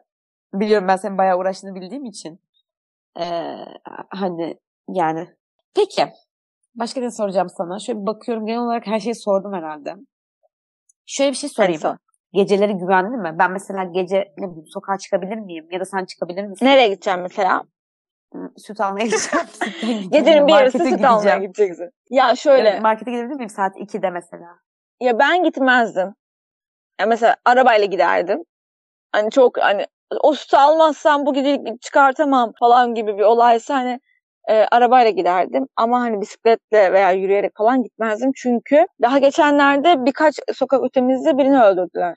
biliyorum 0.53 0.87
ben 0.87 0.95
senin 0.95 1.17
bayağı 1.17 1.37
uğraştığını 1.37 1.75
bildiğim 1.75 2.05
için. 2.05 2.39
Eee, 3.19 3.65
hani 4.09 4.57
yani. 4.89 5.27
Peki. 5.75 6.05
Başka 6.75 6.99
ne 7.01 7.11
soracağım 7.11 7.49
sana? 7.49 7.79
Şöyle 7.79 7.99
bir 8.01 8.05
bakıyorum 8.05 8.45
genel 8.45 8.59
olarak 8.59 8.87
her 8.87 8.99
şeyi 8.99 9.15
sordum 9.15 9.53
herhalde. 9.53 9.95
Şöyle 11.05 11.31
bir 11.31 11.37
şey 11.37 11.49
sorayım. 11.49 11.81
Hadi 11.81 11.81
sor. 11.81 11.97
Geceleri 12.33 12.73
güvenli 12.73 13.17
mi? 13.17 13.35
Ben 13.39 13.51
mesela 13.51 13.83
gece 13.83 14.33
ne 14.37 14.47
bileyim 14.47 14.67
sokağa 14.67 14.97
çıkabilir 14.97 15.35
miyim? 15.35 15.67
Ya 15.71 15.79
da 15.79 15.85
sen 15.85 16.05
çıkabilir 16.05 16.43
misin? 16.43 16.65
Nereye 16.65 16.87
gideceğim 16.87 17.21
mesela? 17.21 17.63
Süt 18.57 18.81
almaya 18.81 19.05
gideceğim. 19.05 19.47
Gecenin 20.11 20.47
bir 20.47 20.53
yarısı 20.53 20.77
süt 20.77 20.87
almaya 20.87 21.15
gideceğim. 21.15 21.41
gideceksin. 21.41 21.89
Ya 22.09 22.35
şöyle. 22.35 22.69
Ya 22.69 22.81
Markete 22.81 23.11
gidebilir 23.11 23.35
miyim 23.35 23.49
saat 23.49 23.77
2'de 23.77 24.09
mesela? 24.09 24.47
Ya 24.99 25.19
ben 25.19 25.43
gitmezdim. 25.43 26.15
Ya 26.99 27.05
mesela 27.05 27.35
arabayla 27.45 27.85
giderdim. 27.85 28.43
Hani 29.11 29.31
çok 29.31 29.57
hani 29.61 29.85
o 30.21 30.33
sütü 30.33 30.57
almazsam 30.57 31.25
bu 31.25 31.33
gecelik 31.33 31.81
çıkartamam 31.81 32.51
falan 32.59 32.95
gibi 32.95 33.17
bir 33.17 33.23
olaysa 33.23 33.75
hani 33.75 33.99
e, 34.49 34.53
arabayla 34.53 35.11
giderdim. 35.11 35.67
Ama 35.75 36.01
hani 36.01 36.21
bisikletle 36.21 36.93
veya 36.93 37.11
yürüyerek 37.11 37.51
falan 37.57 37.83
gitmezdim. 37.83 38.31
Çünkü 38.35 38.85
daha 39.01 39.17
geçenlerde 39.17 40.05
birkaç 40.05 40.35
sokak 40.53 40.83
ötemizde 40.83 41.37
birini 41.37 41.61
öldürdüler. 41.63 42.15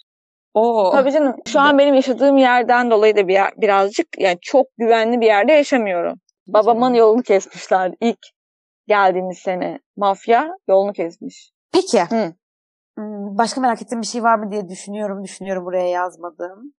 Oo. 0.55 0.91
Tabii 0.91 1.13
canım 1.13 1.37
şu 1.47 1.61
an 1.61 1.79
benim 1.79 1.95
yaşadığım 1.95 2.37
yerden 2.37 2.91
dolayı 2.91 3.17
da 3.17 3.29
bir 3.29 3.35
yer- 3.35 3.55
birazcık 3.57 4.07
yani 4.19 4.39
çok 4.43 4.67
güvenli 4.79 5.21
bir 5.21 5.27
yerde 5.27 5.53
yaşamıyorum. 5.53 6.19
Babamın 6.49 6.95
yolunu 6.95 7.23
kesmişler 7.23 7.93
ilk 8.01 8.19
geldiğimiz 8.87 9.39
sene. 9.39 9.79
Mafya 9.97 10.49
yolunu 10.69 10.93
kesmiş. 10.93 11.51
Peki. 11.73 12.01
Hı. 12.03 12.33
Hmm, 12.99 13.39
Başka 13.39 13.61
merak 13.61 13.83
ettiğim 13.83 14.03
bir 14.03 14.07
şey 14.07 14.23
var 14.23 14.35
mı 14.39 14.51
diye 14.53 14.69
düşünüyorum. 14.69 15.25
Düşünüyorum 15.25 15.65
buraya 15.65 15.89
yazmadım. 15.89 16.73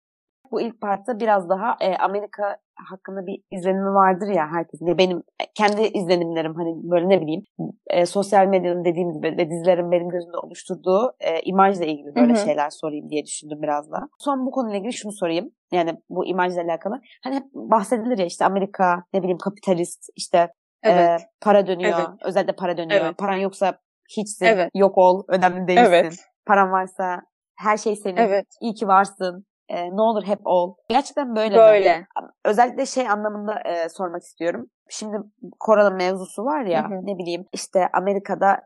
Bu 0.51 0.62
ilk 0.62 0.81
partta 0.81 1.19
biraz 1.19 1.49
daha 1.49 1.77
e, 1.81 1.95
Amerika 1.97 2.57
hakkında 2.90 3.28
bir 3.28 3.42
izlenimi 3.52 3.94
vardır 3.94 4.28
ya 4.28 4.48
herkesin. 4.52 4.86
Ya 4.86 4.98
benim 4.98 5.18
e, 5.18 5.44
kendi 5.56 5.82
izlenimlerim 5.82 6.56
hani 6.56 6.92
böyle 6.92 7.10
ne 7.10 7.22
bileyim 7.22 7.44
e, 7.88 8.06
sosyal 8.06 8.48
medyanın 8.48 8.86
dediğim 8.86 9.13
gibi 9.13 9.38
ve 9.38 9.50
dizilerin 9.50 9.92
benim 9.92 10.10
gözümde 10.10 10.38
oluşturduğu 10.38 11.16
e, 11.20 11.42
imajla 11.42 11.86
ilgili 11.86 12.16
böyle 12.16 12.34
Hı 12.34 12.38
hı. 12.38 12.46
şeyler 12.46 12.70
sorayım 12.70 13.10
diye 13.10 13.26
düşündüm 13.26 13.62
biraz 13.62 13.92
da. 13.92 14.10
Son 14.20 14.46
bu 14.46 14.52
konuyla 14.52 14.78
ilgili 14.78 14.94
şunu 14.94 15.12
sorayım. 15.12 15.52
Yani 15.72 15.94
bu 16.10 16.26
imajla 16.26 16.62
alakalı. 16.62 17.02
Hani 17.24 17.36
hep 17.36 17.44
bahsedilir 17.54 18.18
ya 18.18 18.26
işte 18.26 18.46
Amerika 18.46 19.04
ne 19.13 19.20
bileyim 19.20 19.38
kapitalist 19.38 20.10
işte 20.16 20.50
Evet. 20.84 21.22
ee, 21.22 21.26
para 21.42 21.68
dönüyor. 21.68 22.00
Evet. 22.00 22.08
Özellikle 22.24 22.56
para 22.56 22.78
dönüyor. 22.78 23.02
Evet. 23.06 23.18
Paran 23.18 23.38
yoksa 23.38 23.80
hiçsin. 24.18 24.46
Evet. 24.46 24.70
Yok 24.76 24.98
ol. 24.98 25.24
Önemli 25.28 25.68
değilsin. 25.68 25.86
Evet. 25.86 26.16
Paran 26.46 26.72
varsa 26.72 27.22
her 27.56 27.78
şey 27.78 27.96
senin. 27.96 28.18
Evet. 28.18 28.48
İyi 28.62 28.74
ki 28.74 28.88
varsın. 28.88 29.46
Ee, 29.69 29.89
ne 29.97 30.01
olur 30.01 30.23
hep 30.23 30.39
ol. 30.45 30.75
Gerçekten 30.89 31.36
böyle 31.36 31.56
mi? 31.56 31.62
Böyle. 31.62 32.08
Özellikle 32.45 32.86
şey 32.86 33.10
anlamında 33.10 33.60
e, 33.60 33.89
sormak 33.89 34.21
istiyorum. 34.21 34.67
Şimdi 34.89 35.17
korona 35.60 35.89
mevzusu 35.89 36.45
var 36.45 36.62
ya 36.65 36.84
Hı 36.89 36.95
hı. 36.95 36.99
ne 37.03 37.17
bileyim 37.17 37.45
işte 37.53 37.89
Amerika'da 37.93 38.60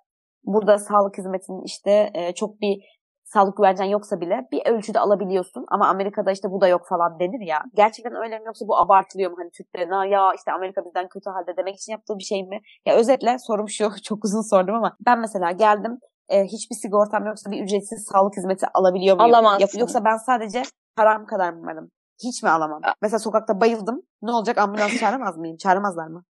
burada 0.43 0.77
sağlık 0.77 1.17
hizmetinin 1.17 1.63
işte 1.65 2.09
e, 2.13 2.33
çok 2.33 2.61
bir 2.61 3.01
sağlık 3.23 3.57
güvencen 3.57 3.85
yoksa 3.85 4.21
bile 4.21 4.47
bir 4.51 4.65
ölçüde 4.65 4.99
alabiliyorsun 4.99 5.65
ama 5.67 5.87
Amerika'da 5.87 6.31
işte 6.31 6.51
bu 6.51 6.61
da 6.61 6.67
yok 6.67 6.81
falan 6.89 7.19
denir 7.19 7.47
ya. 7.47 7.63
Gerçekten 7.73 8.15
öyle 8.15 8.39
mi 8.39 8.45
yoksa 8.45 8.67
bu 8.67 8.77
abartılıyor 8.77 9.31
mu 9.31 9.37
hani 9.39 9.49
Türklerin 9.51 9.91
"Aa, 9.91 10.05
ya 10.05 10.33
işte 10.35 10.51
Amerika 10.51 10.85
bizden 10.85 11.07
kötü 11.07 11.29
halde 11.29 11.57
demek 11.57 11.75
için 11.75 11.91
yaptığı 11.91 12.17
bir 12.17 12.23
şey 12.23 12.43
mi? 12.43 12.59
Ya 12.85 12.95
özetle 12.95 13.37
sorum 13.39 13.69
şu 13.69 13.89
çok 14.03 14.25
uzun 14.25 14.49
sordum 14.49 14.75
ama 14.75 14.95
ben 15.05 15.19
mesela 15.19 15.51
geldim 15.51 15.99
e, 16.29 16.43
hiçbir 16.43 16.75
sigortam 16.75 17.25
yoksa 17.25 17.51
bir 17.51 17.63
ücretsiz 17.63 18.03
sağlık 18.11 18.37
hizmeti 18.37 18.65
alabiliyor 18.73 19.15
muyum? 19.17 19.33
Alamazsın. 19.33 19.61
Yok- 19.61 19.79
Yoksa 19.79 20.05
ben 20.05 20.17
sadece 20.17 20.61
param 20.95 21.25
kadar 21.25 21.53
mı 21.53 21.65
varım? 21.65 21.91
Hiç 22.23 22.43
mi 22.43 22.49
alamam? 22.49 22.81
Mesela 23.01 23.19
sokakta 23.19 23.61
bayıldım. 23.61 24.01
Ne 24.21 24.31
olacak? 24.31 24.57
Ambulans 24.57 24.95
çağıramaz 24.99 25.37
mıyım? 25.37 25.57
Çağıramazlar 25.57 26.07
mı? 26.07 26.23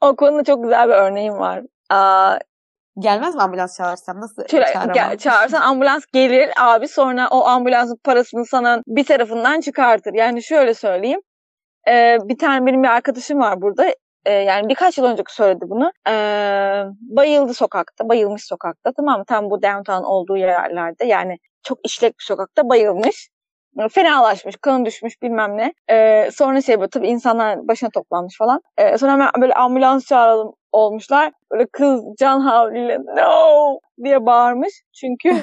o 0.00 0.16
konuda 0.16 0.44
çok 0.44 0.62
güzel 0.62 0.88
bir 0.88 0.94
örneğim 0.94 1.38
var. 1.38 1.62
Aa, 1.90 2.38
Gelmez 2.98 3.34
mi 3.34 3.42
ambulans 3.42 3.76
çağırsam? 3.76 4.20
Nasıl 4.20 4.48
şöyle 4.50 4.64
çağıramam? 4.66 4.92
gel- 4.94 5.18
çağırsan 5.18 5.60
ambulans 5.60 6.04
gelir 6.12 6.50
abi 6.60 6.88
sonra 6.88 7.28
o 7.30 7.44
ambulansın 7.46 7.98
parasını 8.04 8.46
sana 8.46 8.82
bir 8.86 9.04
tarafından 9.04 9.60
çıkartır. 9.60 10.14
Yani 10.14 10.42
şöyle 10.42 10.74
söyleyeyim. 10.74 11.20
Ee, 11.88 12.18
bir 12.24 12.38
tane 12.38 12.66
benim 12.66 12.82
bir 12.82 12.88
arkadaşım 12.88 13.40
var 13.40 13.62
burada. 13.62 13.86
Ee, 14.26 14.32
yani 14.32 14.68
birkaç 14.68 14.98
yıl 14.98 15.04
önce 15.04 15.22
söyledi 15.28 15.64
bunu. 15.68 15.92
Ee, 16.08 16.84
bayıldı 17.00 17.54
sokakta. 17.54 18.08
Bayılmış 18.08 18.44
sokakta. 18.46 18.92
Tamam 18.96 19.18
mı? 19.18 19.24
Tam 19.24 19.50
bu 19.50 19.62
downtown 19.62 20.04
olduğu 20.04 20.36
yerlerde. 20.36 21.04
Yani 21.04 21.36
çok 21.62 21.78
işlek 21.84 22.18
bir 22.18 22.24
sokakta 22.24 22.68
bayılmış. 22.68 23.28
Fenalaşmış, 23.90 24.56
kanı 24.56 24.84
düşmüş 24.84 25.22
bilmem 25.22 25.56
ne. 25.56 25.72
Ee, 25.90 26.30
sonra 26.32 26.62
şey 26.62 26.80
böyle 26.80 26.90
tabii 26.90 27.08
insanlar 27.08 27.68
başına 27.68 27.90
toplanmış 27.90 28.38
falan. 28.38 28.60
Ee, 28.78 28.98
sonra 28.98 29.12
hemen 29.12 29.28
böyle 29.40 29.54
ambulans 29.54 30.06
çağıralım 30.06 30.52
olmuşlar. 30.72 31.32
Böyle 31.52 31.66
kız 31.66 32.04
can 32.18 32.40
havliyle 32.40 32.98
no 32.98 33.78
diye 34.04 34.26
bağırmış. 34.26 34.82
Çünkü 34.92 35.42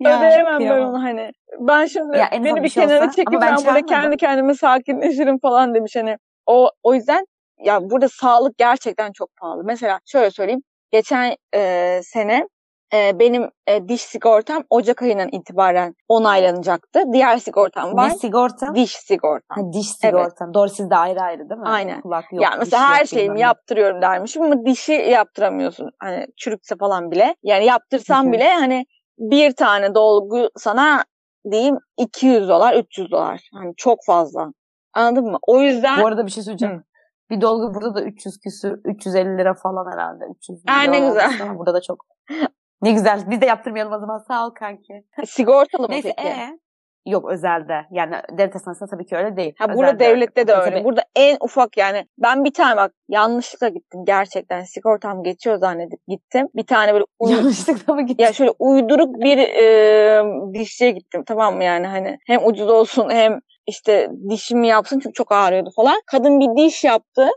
Ya, 0.00 0.18
ödeyemem 0.18 0.60
ben 0.60 0.82
onu 0.82 1.02
hani. 1.02 1.30
Ben 1.58 1.86
şimdi 1.86 2.18
Ya 2.18 2.26
en 2.32 2.44
beni 2.44 2.62
bir 2.62 2.68
şey 2.68 2.84
kenara 2.84 3.04
olsa, 3.04 3.10
çekip 3.10 3.32
ben, 3.32 3.40
ben 3.40 3.56
burada 3.56 3.86
kendi 3.86 4.16
kendime 4.16 4.54
sakinleşirim 4.54 5.38
falan 5.38 5.74
demiş 5.74 5.96
hani. 5.96 6.16
O, 6.46 6.70
o 6.82 6.94
yüzden 6.94 7.26
ya 7.58 7.90
burada 7.90 8.08
sağlık 8.08 8.58
gerçekten 8.58 9.12
çok 9.12 9.36
pahalı. 9.36 9.64
Mesela 9.64 10.00
şöyle 10.06 10.30
söyleyeyim. 10.30 10.62
Geçen 10.92 11.36
e, 11.54 12.00
sene 12.02 12.48
e, 12.94 13.18
benim 13.18 13.50
e, 13.66 13.88
diş 13.88 14.02
sigortam 14.02 14.64
Ocak 14.70 15.02
ayından 15.02 15.28
itibaren 15.32 15.94
onaylanacaktı. 16.08 17.02
Diğer 17.12 17.38
sigortam 17.38 17.96
var. 17.96 18.08
Ne 18.08 18.14
sigorta? 18.14 18.74
Diş 18.74 18.92
sigortam. 18.92 19.64
Ha, 19.64 19.72
diş 19.72 19.90
sigortan. 19.90 20.54
Doğru 20.54 20.68
sizde 20.68 20.96
ayrı 20.96 21.20
ayrı 21.20 21.50
değil 21.50 21.60
mi? 21.60 21.68
Aynen. 21.68 22.00
Kulak 22.00 22.32
yok. 22.32 22.42
yani 22.42 22.56
mesela 22.58 22.88
her 22.88 22.98
yok, 22.98 23.08
şeyimi 23.08 23.24
bilmem 23.24 23.36
ne. 23.36 23.40
yaptırıyorum 23.40 24.02
dermişim 24.02 24.42
ama 24.42 24.64
dişi 24.66 24.92
yaptıramıyorsun. 24.92 25.90
Hani 25.98 26.26
çürükse 26.36 26.76
falan 26.76 27.10
bile. 27.10 27.36
Yani 27.42 27.64
yaptırsam 27.64 28.24
Hı 28.24 28.28
hı. 28.28 28.32
bile 28.32 28.54
hani 28.54 28.86
bir 29.18 29.52
tane 29.52 29.94
dolgu 29.94 30.48
sana 30.56 31.04
diyeyim 31.50 31.78
200 31.98 32.48
dolar 32.48 32.74
300 32.74 33.10
dolar. 33.10 33.40
Hani 33.54 33.72
çok 33.76 33.98
fazla. 34.06 34.52
Anladın 34.94 35.30
mı? 35.30 35.38
O 35.46 35.60
yüzden 35.60 36.02
Bu 36.02 36.06
arada 36.06 36.26
bir 36.26 36.30
şey 36.30 36.42
söyleyeceğim. 36.42 36.84
Bir 37.30 37.40
dolgu 37.40 37.74
burada 37.74 37.94
da 37.94 38.02
300 38.02 38.38
küsür, 38.38 38.80
350 38.84 39.38
lira 39.38 39.54
falan 39.54 39.92
herhalde. 39.92 40.24
300 40.36 40.62
Aa, 40.68 40.82
ne 40.82 40.98
lira 40.98 41.08
güzel. 41.08 41.26
olmuş 41.26 41.40
Ama 41.40 41.58
burada 41.58 41.74
da 41.74 41.80
çok. 41.80 42.06
Ne 42.82 42.92
güzel. 42.92 43.30
Biz 43.30 43.40
de 43.40 43.46
yaptırmayalım 43.46 43.92
o 43.92 43.98
zaman. 43.98 44.18
Sağ 44.18 44.46
ol 44.46 44.50
kanki. 44.50 45.04
sigortalı 45.26 45.82
mı 45.88 45.94
Neyse 45.94 46.14
peki? 46.16 46.28
ee? 46.28 46.58
Yok 47.06 47.30
özelde. 47.30 47.86
Yani 47.90 48.16
devlet 48.32 48.54
hastanesinde 48.54 48.90
tabii 48.90 49.06
ki 49.06 49.16
öyle 49.16 49.36
değil. 49.36 49.54
Ha 49.58 49.74
burada 49.74 49.86
Özelde 49.90 49.98
devlette 50.04 50.46
de 50.48 50.52
öyle. 50.54 50.70
tabii. 50.70 50.84
Burada 50.84 51.02
en 51.16 51.36
ufak 51.40 51.76
yani 51.76 52.06
ben 52.18 52.44
bir 52.44 52.52
tane 52.52 52.76
bak 52.76 52.92
yanlışlıkla 53.08 53.68
gittim 53.68 54.00
gerçekten 54.06 54.62
sigortam 54.64 55.22
geçiyor 55.22 55.56
zannedip 55.56 56.00
gittim. 56.08 56.48
Bir 56.54 56.66
tane 56.66 56.92
böyle 56.92 57.04
uy- 57.18 57.32
Yanlışlıkla 57.32 57.94
mı 57.94 58.06
gittin? 58.06 58.24
ya 58.24 58.32
şöyle 58.32 58.50
uyduruk 58.58 59.14
bir 59.20 59.38
e, 59.38 60.22
dişçiye 60.54 60.90
gittim 60.90 61.24
tamam 61.26 61.56
mı 61.56 61.64
yani 61.64 61.86
hani 61.86 62.18
hem 62.26 62.46
ucuz 62.46 62.68
olsun 62.68 63.10
hem 63.10 63.40
işte 63.66 64.10
dişimi 64.30 64.68
yapsın 64.68 64.98
çünkü 64.98 65.14
çok 65.14 65.32
ağrıyordu 65.32 65.70
falan. 65.76 66.00
Kadın 66.06 66.40
bir 66.40 66.64
diş 66.64 66.84
yaptı. 66.84 67.28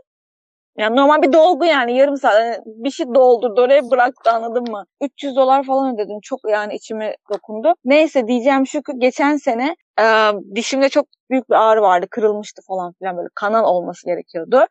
Yani 0.78 0.96
normal 0.96 1.22
bir 1.22 1.32
dolgu 1.32 1.64
yani 1.64 1.96
yarım 1.96 2.16
saat 2.16 2.34
hani 2.34 2.56
bir 2.66 2.90
şey 2.90 3.06
doldurdu 3.14 3.60
oraya 3.60 3.90
bıraktı 3.90 4.30
anladın 4.30 4.70
mı? 4.70 4.84
300 5.00 5.36
dolar 5.36 5.64
falan 5.64 5.94
ödedim. 5.94 6.18
Çok 6.22 6.40
yani 6.48 6.74
içime 6.74 7.16
dokundu. 7.32 7.74
Neyse 7.84 8.26
diyeceğim 8.28 8.66
şu 8.66 8.80
geçen 8.98 9.36
sene 9.36 9.76
e, 10.00 10.04
dişimde 10.54 10.88
çok 10.88 11.06
büyük 11.30 11.50
bir 11.50 11.54
ağrı 11.54 11.82
vardı. 11.82 12.06
Kırılmıştı 12.10 12.62
falan 12.68 12.92
filan 12.98 13.16
böyle 13.16 13.28
kanal 13.34 13.64
olması 13.64 14.06
gerekiyordu. 14.06 14.66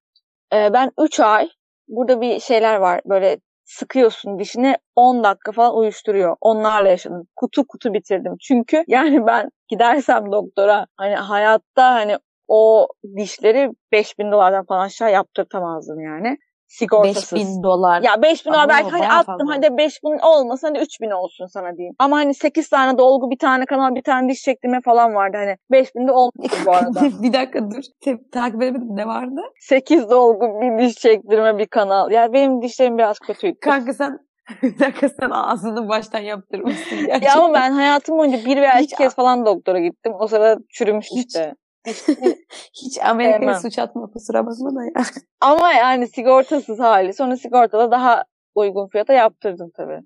E, 0.54 0.74
ben 0.74 0.92
3 1.00 1.20
ay 1.20 1.50
burada 1.88 2.22
bir 2.22 2.39
şeyler 2.39 2.76
var 2.76 3.02
böyle 3.06 3.38
sıkıyorsun 3.66 4.39
dişini 4.39 4.78
10 4.96 5.24
dakika 5.24 5.52
falan 5.52 5.76
uyuşturuyor. 5.78 6.36
Onlarla 6.42 6.89
yaşadım. 6.89 7.28
Kutu 7.36 7.68
kutu 7.68 7.94
bitirdim. 7.94 8.36
Çünkü 8.42 8.84
yani 8.88 9.26
ben 9.28 9.50
gidersem 9.68 10.32
doktora 10.32 10.88
hani 10.98 11.16
hayatta 11.16 11.94
hani 11.94 12.18
o 12.54 12.88
dişleri 13.18 13.70
5000 13.92 14.32
dolardan 14.32 14.66
falan 14.66 14.86
aşağı 14.86 15.12
yaptırtamazdım 15.12 16.00
yani. 16.00 16.38
Sigortasız. 16.68 17.34
5000 17.34 17.63
dolar. 17.63 18.02
Ya 18.02 18.22
5000 18.22 18.54
dolar 18.54 18.70
belki 18.70 18.89
hani 18.89 19.10
attım 19.10 19.38
fazla. 19.38 19.54
hadi 19.54 19.78
5000 19.78 20.20
olmasa 20.20 20.68
hani 20.68 20.80
3000 20.80 21.10
olsun 21.12 21.46
sana 21.46 21.78
diyeyim. 21.78 21.96
Ama 22.00 22.18
hani 22.18 22.34
8 22.34 22.70
tane 22.70 22.98
dolgu 22.98 23.32
bir 23.32 23.38
tane 23.38 23.66
kanal 23.66 23.96
bir 23.96 24.02
tane 24.02 24.30
diş 24.30 24.42
çektirme 24.42 24.82
falan 24.86 25.16
vardı 25.16 25.38
hani 25.38 25.58
5000 25.72 26.08
de 26.08 26.12
olmadı 26.12 26.54
bu 26.66 26.72
arada. 26.72 27.02
bir 27.24 27.34
dakika 27.34 27.72
dur. 27.72 27.84
Te- 28.02 28.30
takip 28.32 28.62
edemedim. 28.62 28.96
Ne 28.96 29.08
vardı? 29.08 29.42
8 29.60 30.10
dolgu 30.10 30.62
bir 30.62 30.80
diş 30.80 30.96
çektirme 30.96 31.58
bir 31.58 31.68
kanal. 31.68 32.12
Yani 32.12 32.34
benim 32.34 32.62
dişlerim 32.62 32.98
biraz 32.98 33.20
kötüydü. 33.20 33.60
Kanka 33.60 33.94
sen 33.94 34.20
bir 34.63 34.80
dakika 34.80 35.10
sen 35.10 35.30
ağzını 35.30 35.89
baştan 35.89 36.20
yaptırmışsın 36.20 36.98
gerçekten. 36.98 37.28
Ya 37.28 37.44
ama 37.44 37.54
ben 37.54 37.72
hayatım 37.72 38.18
boyunca 38.18 38.46
bir 38.46 38.58
veya 38.58 38.80
iki 38.80 38.96
kez 38.96 39.16
falan 39.16 39.46
doktora 39.46 39.80
gittim. 39.80 40.13
O 40.20 40.28
sırada 40.28 40.58
çürümüş 40.70 41.08
işte. 41.16 41.56
Hiç 42.74 43.00
Amerika'ya 43.04 43.60
suç 43.60 43.80
atma 43.80 44.12
kusura 44.12 44.46
bakma 44.46 44.76
da 44.76 44.84
ya. 44.84 44.91
Ama 45.41 45.74
yani 45.74 46.08
sigortasız 46.08 46.80
hali. 46.80 47.13
Sonra 47.13 47.38
sigortada 47.38 47.91
daha 47.91 48.24
uygun 48.56 48.88
fiyata 48.88 49.13
yaptırdım 49.13 49.72
tabii. 49.78 50.00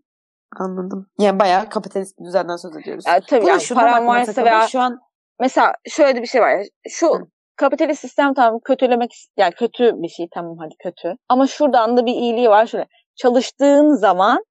Anladım. 0.60 1.08
Yani 1.20 1.40
bayağı 1.40 1.70
kapitalist 1.70 2.20
bir 2.20 2.26
düzenden 2.26 2.56
söz 2.56 2.78
ediyoruz. 2.78 3.04
Yani 3.08 3.22
tabii 3.28 3.42
Burada 3.42 3.52
yani 3.52 3.76
bakmaya 3.76 4.06
varsa 4.06 4.46
veya 4.46 4.68
Şu 4.68 4.80
an 4.80 5.00
mesela 5.40 5.74
şöyle 5.90 6.22
bir 6.22 6.28
şey 6.28 6.42
var. 6.42 6.62
Şu 6.90 7.08
Hı. 7.08 7.28
kapitalist 7.56 8.02
sistem 8.02 8.34
tamam 8.34 8.60
kötülemek 8.66 9.12
yani 9.38 9.54
kötü 9.54 9.92
bir 9.96 10.10
şey 10.10 10.28
tamam 10.34 10.58
hadi 10.60 10.76
kötü. 10.84 11.16
Ama 11.30 11.48
şuradan 11.48 11.98
da 11.98 12.06
bir 12.06 12.14
iyiliği 12.14 12.50
var 12.50 12.66
şöyle. 12.66 12.88
Çalıştığın 13.16 13.94
zaman 13.94 14.44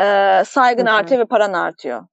e, 0.00 0.42
saygın 0.46 0.86
Hı 0.86 0.90
hı. 0.90 0.94
artıyor 0.94 1.20
ve 1.20 1.24
paran 1.24 1.52
artıyor. 1.52 2.06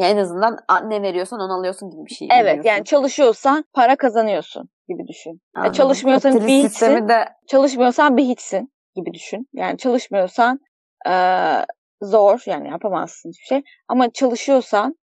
Ya 0.00 0.08
en 0.08 0.16
azından 0.16 0.58
ne 0.84 1.02
veriyorsan 1.02 1.40
onu 1.40 1.52
alıyorsun 1.58 1.90
gibi 1.90 2.04
bir 2.06 2.14
şey. 2.14 2.28
Evet 2.32 2.44
veriyorsun. 2.44 2.68
yani 2.68 2.84
çalışıyorsan 2.84 3.64
para 3.72 3.96
kazanıyorsun 3.96 4.68
gibi 4.88 5.08
düşün. 5.08 5.40
Anladım. 5.54 5.72
çalışmıyorsan 5.72 6.32
Kapitalist 6.32 6.64
bir 6.64 6.68
hiçsin. 6.68 7.08
de 7.08 7.28
çalışmıyorsan 7.46 8.16
bir 8.16 8.24
hiçsin 8.24 8.72
gibi 8.94 9.12
düşün. 9.14 9.48
Yani 9.52 9.78
çalışmıyorsan 9.78 10.60
eee, 11.06 11.66
zor 12.02 12.42
yani 12.46 12.68
yapamazsın 12.68 13.28
hiçbir 13.30 13.44
şey. 13.46 13.62
Ama 13.88 14.10
çalışıyorsan 14.10 14.94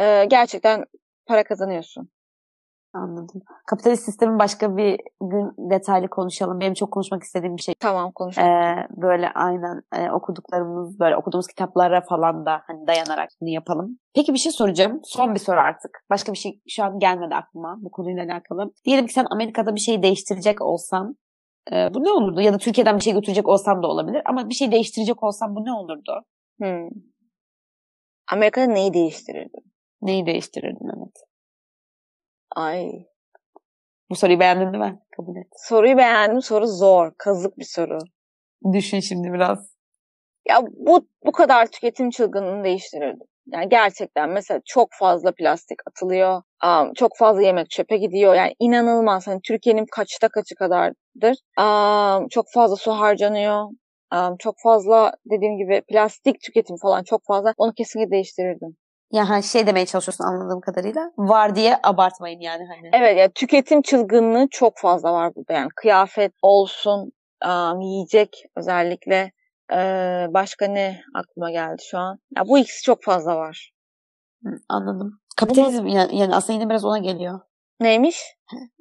eee, 0.00 0.24
gerçekten 0.24 0.84
para 1.26 1.44
kazanıyorsun. 1.44 2.08
Anladım. 2.92 3.42
Kapitalist 3.66 4.04
sistemin 4.04 4.38
başka 4.38 4.76
bir 4.76 5.00
gün 5.20 5.70
detaylı 5.70 6.08
konuşalım. 6.08 6.60
Benim 6.60 6.74
çok 6.74 6.90
konuşmak 6.90 7.22
istediğim 7.22 7.56
bir 7.56 7.62
şey. 7.62 7.74
Tamam 7.80 8.12
konuşalım. 8.12 8.48
Ee, 8.48 8.88
böyle 8.96 9.30
aynen 9.30 9.82
e, 9.94 10.10
okuduklarımız 10.10 11.00
böyle 11.00 11.16
okuduğumuz 11.16 11.46
kitaplara 11.46 12.00
falan 12.00 12.46
da 12.46 12.62
hani 12.66 12.86
dayanarak 12.86 13.28
bunu 13.40 13.48
yapalım. 13.48 13.98
Peki 14.14 14.32
bir 14.32 14.38
şey 14.38 14.52
soracağım. 14.52 15.00
Son 15.04 15.34
bir 15.34 15.40
soru 15.40 15.60
artık. 15.60 16.04
Başka 16.10 16.32
bir 16.32 16.38
şey 16.38 16.60
şu 16.68 16.84
an 16.84 16.98
gelmedi 16.98 17.34
aklıma 17.34 17.76
bu 17.80 17.90
konuyla 17.90 18.24
alakalı. 18.24 18.72
Diyelim 18.84 19.06
ki 19.06 19.12
sen 19.12 19.26
Amerika'da 19.30 19.74
bir 19.74 19.80
şey 19.80 20.02
değiştirecek 20.02 20.62
olsan 20.62 21.16
e, 21.72 21.94
bu 21.94 22.04
ne 22.04 22.10
olurdu? 22.10 22.40
Ya 22.40 22.52
da 22.52 22.58
Türkiye'den 22.58 22.96
bir 22.96 23.02
şey 23.02 23.12
götürecek 23.12 23.48
olsan 23.48 23.82
da 23.82 23.86
olabilir. 23.86 24.22
Ama 24.24 24.48
bir 24.48 24.54
şey 24.54 24.72
değiştirecek 24.72 25.22
olsan 25.22 25.56
bu 25.56 25.64
ne 25.64 25.72
olurdu? 25.72 26.24
Hmm. 26.58 26.88
Amerika'da 28.32 28.66
neyi 28.66 28.94
değiştirirdi? 28.94 29.58
Neyi 30.02 30.26
değiştirirdin 30.26 30.90
evet. 30.96 31.26
Ay. 32.56 32.90
Bu 34.10 34.16
soruyu 34.16 34.40
beğendin 34.40 34.72
değil 34.72 34.84
mi? 34.84 35.00
Kabul 35.16 35.36
et. 35.36 35.46
Soruyu 35.56 35.96
beğendim. 35.96 36.42
Soru 36.42 36.66
zor. 36.66 37.12
Kazık 37.18 37.58
bir 37.58 37.64
soru. 37.64 37.98
Düşün 38.72 39.00
şimdi 39.00 39.32
biraz. 39.32 39.76
Ya 40.48 40.62
bu 40.62 41.08
bu 41.26 41.32
kadar 41.32 41.66
tüketim 41.66 42.10
çılgınlığını 42.10 42.64
değiştirirdim. 42.64 43.26
Yani 43.46 43.68
gerçekten 43.68 44.30
mesela 44.30 44.60
çok 44.64 44.88
fazla 44.92 45.32
plastik 45.32 45.78
atılıyor. 45.88 46.42
am, 46.60 46.92
çok 46.94 47.16
fazla 47.18 47.42
yemek 47.42 47.70
çöpe 47.70 47.96
gidiyor. 47.96 48.34
Yani 48.34 48.54
inanılmaz. 48.60 49.26
Hani 49.26 49.40
Türkiye'nin 49.44 49.86
kaçta 49.92 50.28
kaçı 50.28 50.54
kadardır. 50.54 51.36
Am, 51.56 52.28
çok 52.28 52.44
fazla 52.54 52.76
su 52.76 52.92
harcanıyor. 52.92 53.64
Am, 54.10 54.36
çok 54.36 54.54
fazla 54.62 55.12
dediğim 55.30 55.56
gibi 55.58 55.82
plastik 55.88 56.40
tüketim 56.40 56.76
falan 56.82 57.02
çok 57.04 57.20
fazla. 57.26 57.52
Onu 57.56 57.72
kesinlikle 57.72 58.10
değiştirirdim. 58.10 58.76
Ya 59.10 59.28
ha, 59.28 59.42
şey 59.42 59.66
demeye 59.66 59.86
çalışıyorsun 59.86 60.24
anladığım 60.24 60.60
kadarıyla. 60.60 61.12
Var 61.18 61.56
diye 61.56 61.78
abartmayın 61.82 62.40
yani 62.40 62.66
hani. 62.68 62.90
Evet 62.92 63.18
ya 63.18 63.28
tüketim 63.34 63.82
çılgınlığı 63.82 64.48
çok 64.50 64.78
fazla 64.78 65.12
var 65.12 65.34
burada. 65.34 65.52
Yani 65.52 65.68
kıyafet 65.76 66.32
olsun, 66.42 67.12
am, 67.40 67.80
yiyecek 67.80 68.44
özellikle. 68.56 69.32
Ee, 69.72 70.26
başka 70.30 70.66
ne 70.66 71.00
aklıma 71.14 71.50
geldi 71.50 71.82
şu 71.90 71.98
an? 71.98 72.18
Ya 72.36 72.42
bu 72.48 72.58
ikisi 72.58 72.82
çok 72.82 73.02
fazla 73.02 73.36
var. 73.36 73.72
Hı, 74.44 74.50
anladım. 74.68 75.20
Kapitalizm 75.36 75.86
yani, 75.86 76.18
yani 76.18 76.34
aslında 76.34 76.58
yine 76.58 76.70
biraz 76.70 76.84
ona 76.84 76.98
geliyor. 76.98 77.40
Neymiş? 77.80 78.36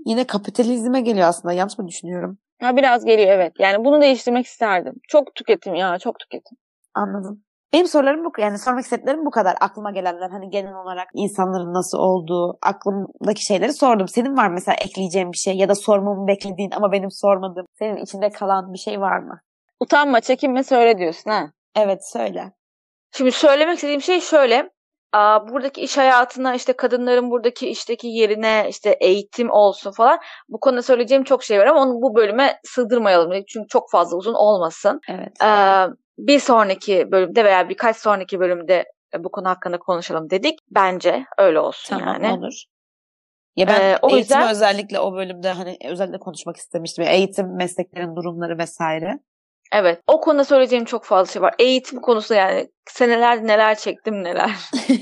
Yine 0.06 0.28
kapitalizme 0.28 1.02
geliyor 1.02 1.28
aslında. 1.28 1.54
Yanlış 1.54 1.78
mı 1.78 1.88
düşünüyorum? 1.88 2.38
Ha 2.62 2.78
biraz 2.78 3.06
geliyor 3.06 3.30
evet. 3.30 3.54
Yani 3.60 3.86
bunu 3.86 4.02
değiştirmek 4.02 4.46
isterdim. 4.46 4.94
Çok 5.08 5.36
tüketim 5.36 5.76
ya 5.76 6.00
çok 6.00 6.20
tüketim. 6.20 6.58
Anladım. 6.94 7.44
Benim 7.76 7.88
sorularım 7.88 8.26
bu 8.26 8.32
yani 8.38 8.60
sormak 8.60 8.84
istediklerim 8.84 9.26
bu 9.26 9.32
kadar. 9.32 9.56
Aklıma 9.62 9.92
gelenler 9.92 10.30
hani 10.30 10.50
genel 10.50 10.76
olarak 10.76 11.08
insanların 11.14 11.74
nasıl 11.74 11.98
olduğu, 11.98 12.58
aklımdaki 12.62 13.46
şeyleri 13.46 13.74
sordum. 13.74 14.08
Senin 14.08 14.38
var 14.38 14.50
mesela 14.50 14.76
ekleyeceğin 14.76 15.32
bir 15.32 15.38
şey 15.38 15.58
ya 15.58 15.70
da 15.70 15.76
sormamı 15.76 16.28
beklediğin 16.28 16.72
ama 16.72 16.92
benim 16.92 17.12
sormadığım, 17.12 17.66
senin 17.80 17.98
içinde 17.98 18.30
kalan 18.30 18.74
bir 18.74 18.78
şey 18.78 19.02
var 19.02 19.20
mı? 19.20 19.40
Utanma, 19.80 20.22
çekinme 20.22 20.64
söyle 20.64 20.98
diyorsun 20.98 21.32
ha. 21.32 21.52
Evet 21.76 22.10
söyle. 22.12 22.52
Şimdi 23.12 23.32
söylemek 23.32 23.76
istediğim 23.76 24.02
şey 24.02 24.22
şöyle. 24.22 24.70
Aa, 25.14 25.48
buradaki 25.48 25.82
iş 25.82 25.98
hayatına 25.98 26.56
işte 26.56 26.74
kadınların 26.74 27.32
buradaki 27.32 27.70
işteki 27.70 28.08
yerine 28.08 28.66
işte 28.70 28.98
eğitim 29.02 29.52
olsun 29.52 29.92
falan. 29.92 30.20
Bu 30.50 30.60
konuda 30.60 30.82
söyleyeceğim 30.82 31.24
çok 31.24 31.44
şey 31.44 31.60
var 31.60 31.66
ama 31.66 31.82
onu 31.82 31.92
bu 32.02 32.16
bölüme 32.16 32.60
sığdırmayalım. 32.64 33.44
Çünkü 33.48 33.68
çok 33.68 33.92
fazla 33.92 34.18
uzun 34.18 34.34
olmasın. 34.34 35.00
Evet. 35.10 35.34
Ee, 35.44 35.86
bir 36.18 36.40
sonraki 36.40 37.12
bölümde 37.12 37.46
veya 37.46 37.70
birkaç 37.70 37.98
sonraki 37.98 38.40
bölümde 38.40 38.86
e, 39.16 39.24
bu 39.24 39.32
konu 39.32 39.50
hakkında 39.50 39.80
konuşalım 39.80 40.30
dedik. 40.30 40.60
Bence 40.72 41.26
öyle 41.38 41.60
olsun 41.60 41.98
Tamam 42.00 42.24
yani. 42.24 42.38
olur. 42.40 42.64
Ya 43.56 43.68
ben 43.68 43.82
Ee, 43.82 43.98
o 44.02 44.16
yüzden- 44.18 44.50
özellikle 44.50 45.00
o 45.00 45.14
bölümde 45.14 45.50
hani 45.52 45.78
özellikle 45.90 46.20
konuşmak 46.20 46.58
istemiştim. 46.58 47.06
Eğitim, 47.08 47.56
mesleklerin 47.56 48.16
durumları 48.16 48.58
vesaire. 48.58 49.20
Evet. 49.74 50.02
O 50.08 50.22
konuda 50.22 50.44
söyleyeceğim 50.44 50.86
çok 50.86 51.04
fazla 51.06 51.32
şey 51.34 51.42
var. 51.42 51.56
Eğitim 51.60 52.02
konusunda 52.02 52.40
yani 52.40 52.70
senelerde 52.90 53.48
neler 53.48 53.76
çektim 53.76 54.24
neler. 54.24 54.52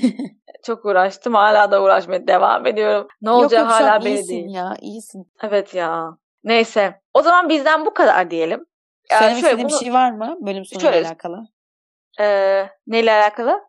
çok 0.66 0.84
uğraştım. 0.84 1.34
Hala 1.34 1.70
da 1.70 1.82
uğraşmaya 1.82 2.26
devam 2.26 2.66
ediyorum. 2.66 3.08
Ne 3.22 3.30
yok, 3.30 3.42
yok, 3.42 3.52
an 3.60 3.64
hala 3.66 4.04
belli 4.04 4.28
değil. 4.28 4.54
ya, 4.54 4.74
iyisin. 4.80 5.32
Evet 5.42 5.74
ya. 5.74 6.10
Neyse. 6.44 7.00
O 7.14 7.22
zaman 7.22 7.48
bizden 7.48 7.86
bu 7.86 7.94
kadar 7.94 8.30
diyelim. 8.30 8.64
Yani 9.10 9.18
Söylemek 9.20 9.40
şöyle 9.40 9.46
istediğin 9.54 9.68
bunu- 9.68 9.80
bir 9.80 9.84
şey 9.84 9.94
var 9.94 10.10
mı 10.10 10.36
bölüm 10.46 10.64
sonuyla 10.64 10.92
Şöyle- 10.92 11.06
alakalı? 11.08 11.46
Ee, 12.20 12.66
neyle 12.86 13.12
alakalı? 13.12 13.60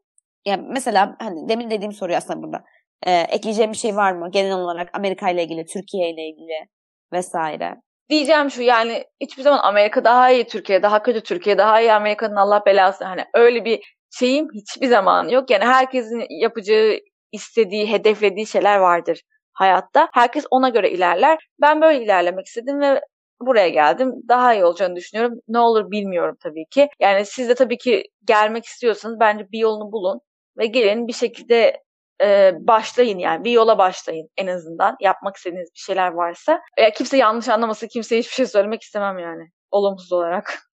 Ya 0.45 0.57
mesela 0.57 1.15
hani 1.19 1.49
demin 1.49 1.69
dediğim 1.69 1.91
soruyu 1.93 2.17
aslında 2.17 2.41
burada. 2.43 2.63
Ee, 3.07 3.11
ekleyeceğim 3.11 3.71
bir 3.71 3.77
şey 3.77 3.95
var 3.95 4.11
mı? 4.11 4.31
Genel 4.31 4.53
olarak 4.53 4.89
Amerika 4.93 5.29
ile 5.29 5.43
ilgili, 5.43 5.65
Türkiye 5.65 6.09
ile 6.09 6.21
ilgili 6.29 6.67
vesaire. 7.13 7.75
Diyeceğim 8.09 8.51
şu 8.51 8.61
yani 8.61 9.03
hiçbir 9.21 9.43
zaman 9.43 9.59
Amerika 9.63 10.03
daha 10.03 10.29
iyi, 10.31 10.47
Türkiye 10.47 10.83
daha 10.83 11.03
kötü, 11.03 11.21
Türkiye 11.23 11.57
daha 11.57 11.81
iyi, 11.81 11.93
Amerika'nın 11.93 12.35
Allah 12.35 12.63
belası. 12.65 13.05
Hani 13.05 13.25
öyle 13.33 13.65
bir 13.65 13.95
şeyim 14.11 14.47
hiçbir 14.53 14.87
zaman 14.87 15.27
yok. 15.29 15.49
Yani 15.49 15.65
herkesin 15.65 16.25
yapacağı, 16.29 16.99
istediği, 17.31 17.91
hedeflediği 17.91 18.47
şeyler 18.47 18.77
vardır 18.77 19.21
hayatta. 19.53 20.09
Herkes 20.13 20.45
ona 20.51 20.69
göre 20.69 20.89
ilerler. 20.91 21.37
Ben 21.61 21.81
böyle 21.81 22.03
ilerlemek 22.03 22.45
istedim 22.45 22.79
ve 22.81 23.01
buraya 23.41 23.69
geldim. 23.69 24.13
Daha 24.29 24.53
iyi 24.53 24.65
olacağını 24.65 24.95
düşünüyorum. 24.95 25.39
Ne 25.47 25.59
olur 25.59 25.91
bilmiyorum 25.91 26.35
tabii 26.43 26.65
ki. 26.71 26.89
Yani 26.99 27.25
siz 27.25 27.49
de 27.49 27.55
tabii 27.55 27.77
ki 27.77 28.03
gelmek 28.27 28.65
istiyorsanız 28.65 29.19
bence 29.19 29.45
bir 29.51 29.59
yolunu 29.59 29.91
bulun 29.91 30.19
ve 30.57 30.65
gelin 30.65 31.07
bir 31.07 31.13
şekilde 31.13 31.85
e, 32.21 32.51
başlayın 32.59 33.19
yani 33.19 33.43
bir 33.43 33.51
yola 33.51 33.77
başlayın 33.77 34.29
en 34.37 34.47
azından 34.47 34.95
yapmak 35.01 35.35
istediğiniz 35.35 35.69
bir 35.73 35.79
şeyler 35.79 36.11
varsa. 36.11 36.61
Ya 36.79 36.89
kimse 36.89 37.17
yanlış 37.17 37.49
anlamasın, 37.49 37.87
kimseye 37.87 38.19
hiçbir 38.19 38.33
şey 38.33 38.45
söylemek 38.45 38.81
istemem 38.81 39.19
yani 39.19 39.43
olumsuz 39.71 40.13
olarak. 40.13 40.59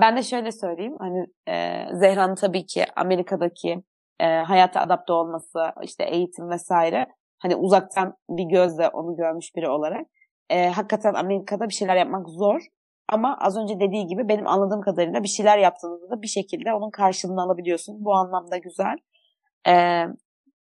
Ben 0.00 0.16
de 0.16 0.22
şöyle 0.22 0.52
söyleyeyim. 0.52 0.96
Hani 0.98 1.26
e, 1.48 1.86
Zehra'nın 1.92 2.34
tabii 2.34 2.66
ki 2.66 2.84
Amerika'daki 2.96 3.82
e, 4.20 4.26
hayata 4.26 4.80
adapte 4.80 5.12
olması, 5.12 5.58
işte 5.82 6.04
eğitim 6.04 6.50
vesaire 6.50 7.06
hani 7.38 7.56
uzaktan 7.56 8.14
bir 8.30 8.44
gözle 8.44 8.88
onu 8.88 9.16
görmüş 9.16 9.46
biri 9.56 9.68
olarak 9.68 10.06
e, 10.50 10.68
hakikaten 10.68 11.14
Amerika'da 11.14 11.68
bir 11.68 11.74
şeyler 11.74 11.96
yapmak 11.96 12.28
zor. 12.28 12.60
Ama 13.08 13.38
az 13.40 13.56
önce 13.56 13.80
dediği 13.80 14.06
gibi 14.06 14.28
benim 14.28 14.46
anladığım 14.46 14.80
kadarıyla 14.80 15.22
bir 15.22 15.28
şeyler 15.28 15.58
yaptığınızda 15.58 16.10
da 16.10 16.22
bir 16.22 16.26
şekilde 16.28 16.74
onun 16.74 16.90
karşılığını 16.90 17.42
alabiliyorsun. 17.42 18.04
Bu 18.04 18.14
anlamda 18.14 18.56
güzel. 18.56 18.96
E, 19.68 20.04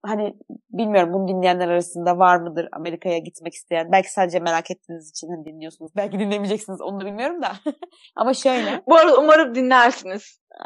hani 0.05 0.33
bilmiyorum 0.69 1.13
bunu 1.13 1.27
dinleyenler 1.27 1.67
arasında 1.67 2.17
var 2.17 2.37
mıdır 2.37 2.67
Amerika'ya 2.71 3.17
gitmek 3.17 3.53
isteyen? 3.53 3.91
Belki 3.91 4.11
sadece 4.11 4.39
merak 4.39 4.71
ettiğiniz 4.71 5.09
için 5.09 5.27
hani 5.27 5.45
dinliyorsunuz. 5.45 5.91
Belki 5.95 6.19
dinlemeyeceksiniz 6.19 6.81
onu 6.81 7.01
da 7.01 7.05
bilmiyorum 7.05 7.41
da. 7.41 7.51
Ama 8.15 8.33
şöyle. 8.33 8.81
Bu 8.87 8.95
arada 8.95 9.17
umarım 9.19 9.55
dinlersiniz. 9.55 10.41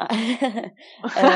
Ee, 1.16 1.26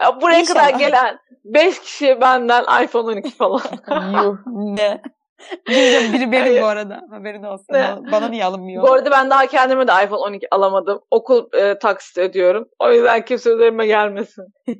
Ya 0.00 0.20
Buraya 0.20 0.40
İnşallah. 0.40 0.66
kadar 0.66 0.78
gelen 0.78 1.18
5 1.44 1.80
kişi 1.80 2.20
benden 2.20 2.84
iPhone 2.84 3.12
12 3.12 3.30
falan. 3.30 3.60
yuh 4.24 4.36
ne? 4.46 5.02
Biri, 5.68 6.12
biri 6.12 6.32
benim 6.32 6.62
bu 6.62 6.66
arada. 6.66 7.00
Haberin 7.10 7.42
olsun. 7.42 7.66
Ne? 7.70 7.96
Bana, 8.12 8.28
niye 8.28 8.44
alınmıyor? 8.44 8.82
Bu 8.82 8.92
arada 8.92 9.10
ben 9.10 9.30
daha 9.30 9.46
kendime 9.46 9.88
de 9.88 9.92
iPhone 10.04 10.20
12 10.20 10.46
alamadım. 10.50 11.00
Okul 11.10 11.46
e, 11.52 11.78
taksit 11.78 12.18
ödüyorum. 12.18 12.68
O 12.78 12.92
yüzden 12.92 13.24
kimse 13.24 13.50
üzerime 13.50 13.86
gelmesin. 13.86 14.44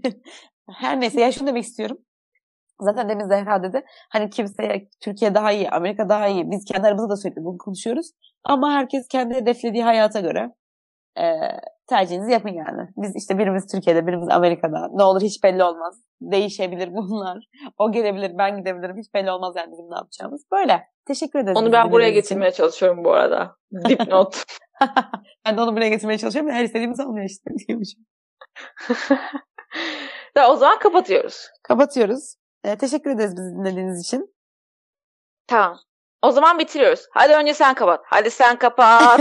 Her 0.80 1.00
neyse 1.00 1.20
ya 1.20 1.32
şunu 1.32 1.48
demek 1.48 1.64
istiyorum. 1.64 1.98
Zaten 2.80 3.08
demin 3.08 3.28
Zehra 3.28 3.62
dedi. 3.62 3.84
Hani 4.10 4.30
kimseye 4.30 4.88
Türkiye 5.00 5.34
daha 5.34 5.52
iyi, 5.52 5.70
Amerika 5.70 6.08
daha 6.08 6.28
iyi. 6.28 6.50
Biz 6.50 6.64
kendi 6.64 6.86
aramızda 6.86 7.08
da 7.08 7.16
sürekli 7.16 7.44
bunu 7.44 7.58
konuşuyoruz. 7.58 8.10
Ama 8.44 8.72
herkes 8.72 9.08
kendi 9.08 9.34
hedeflediği 9.34 9.84
hayata 9.84 10.20
göre 10.20 10.50
e, 11.18 11.24
tercihinizi 11.86 12.32
yapın 12.32 12.48
yani. 12.48 12.88
Biz 12.96 13.16
işte 13.16 13.38
birimiz 13.38 13.66
Türkiye'de, 13.66 14.06
birimiz 14.06 14.28
Amerika'da. 14.28 14.88
Ne 14.92 15.02
olur 15.02 15.22
hiç 15.22 15.44
belli 15.44 15.64
olmaz. 15.64 16.02
Değişebilir 16.20 16.88
bunlar. 16.92 17.44
O 17.78 17.92
gelebilir, 17.92 18.38
ben 18.38 18.56
gidebilirim. 18.56 18.96
Hiç 18.98 19.14
belli 19.14 19.30
olmaz 19.30 19.54
yani 19.56 19.72
bizim 19.72 19.90
ne 19.90 19.94
yapacağımız. 19.94 20.44
Böyle. 20.52 20.86
Teşekkür 21.06 21.38
ederiz. 21.38 21.58
Onu 21.58 21.72
ben 21.72 21.92
buraya 21.92 22.08
için. 22.08 22.14
getirmeye 22.14 22.50
çalışıyorum 22.50 23.04
bu 23.04 23.12
arada. 23.12 23.56
Dipnot. 23.88 24.44
ben 25.46 25.56
de 25.56 25.60
onu 25.60 25.76
buraya 25.76 25.88
getirmeye 25.88 26.18
çalışıyorum. 26.18 26.50
Her 26.50 26.64
istediğimiz 26.64 27.00
olmuyor 27.00 27.26
işte. 27.26 27.50
ya, 30.36 30.50
o 30.50 30.56
zaman 30.56 30.78
kapatıyoruz. 30.78 31.48
Kapatıyoruz. 31.62 32.34
E, 32.64 32.76
teşekkür 32.76 33.10
ederiz 33.10 33.36
bizi 33.36 33.54
dinlediğiniz 33.58 34.00
için. 34.00 34.34
Tamam. 35.46 35.78
O 36.22 36.30
zaman 36.30 36.58
bitiriyoruz. 36.58 37.06
Hadi 37.12 37.32
önce 37.34 37.54
sen 37.54 37.74
kapat. 37.74 38.00
Hadi 38.04 38.30
sen 38.30 38.58
kapat. 38.58 39.20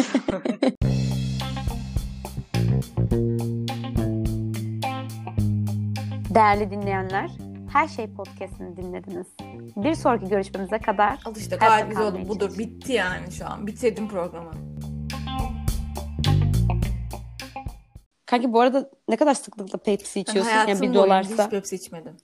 Değerli 6.36 6.72
dinleyenler, 6.72 7.32
Her 7.74 7.88
Şey 7.88 8.08
Podcast'ini 8.13 8.78
dinlediniz. 8.78 9.28
Bir 9.76 9.96
sonraki 9.96 10.30
görüşmemize 10.30 10.80
kadar 10.80 11.20
Al 11.26 11.36
işte 11.36 11.56
gayet 11.56 11.89
güzel 11.89 12.04
oldu. 12.04 12.20
Budur. 12.28 12.58
Bitti 12.58 12.94
yani 12.94 13.32
şu 13.32 13.48
an. 13.48 13.67
Bitirdim 13.67 14.08
programı. 14.10 14.52
Kanki 18.26 18.54
bu 18.54 18.62
arada 18.62 18.89
ne 19.10 19.15
kadar 19.15 19.34
sıklıkla 19.34 19.78
Pepsi 19.78 20.15
Ben 20.15 20.22
içiyorsun? 20.22 20.52
hayatım 20.52 20.70
Yani 20.74 20.82
bir 20.82 20.88
boyunca 20.88 21.04
dolarsa. 21.04 21.44
hiç 21.44 21.52
Pepsi 21.52 21.76
içmedim. 21.76 22.17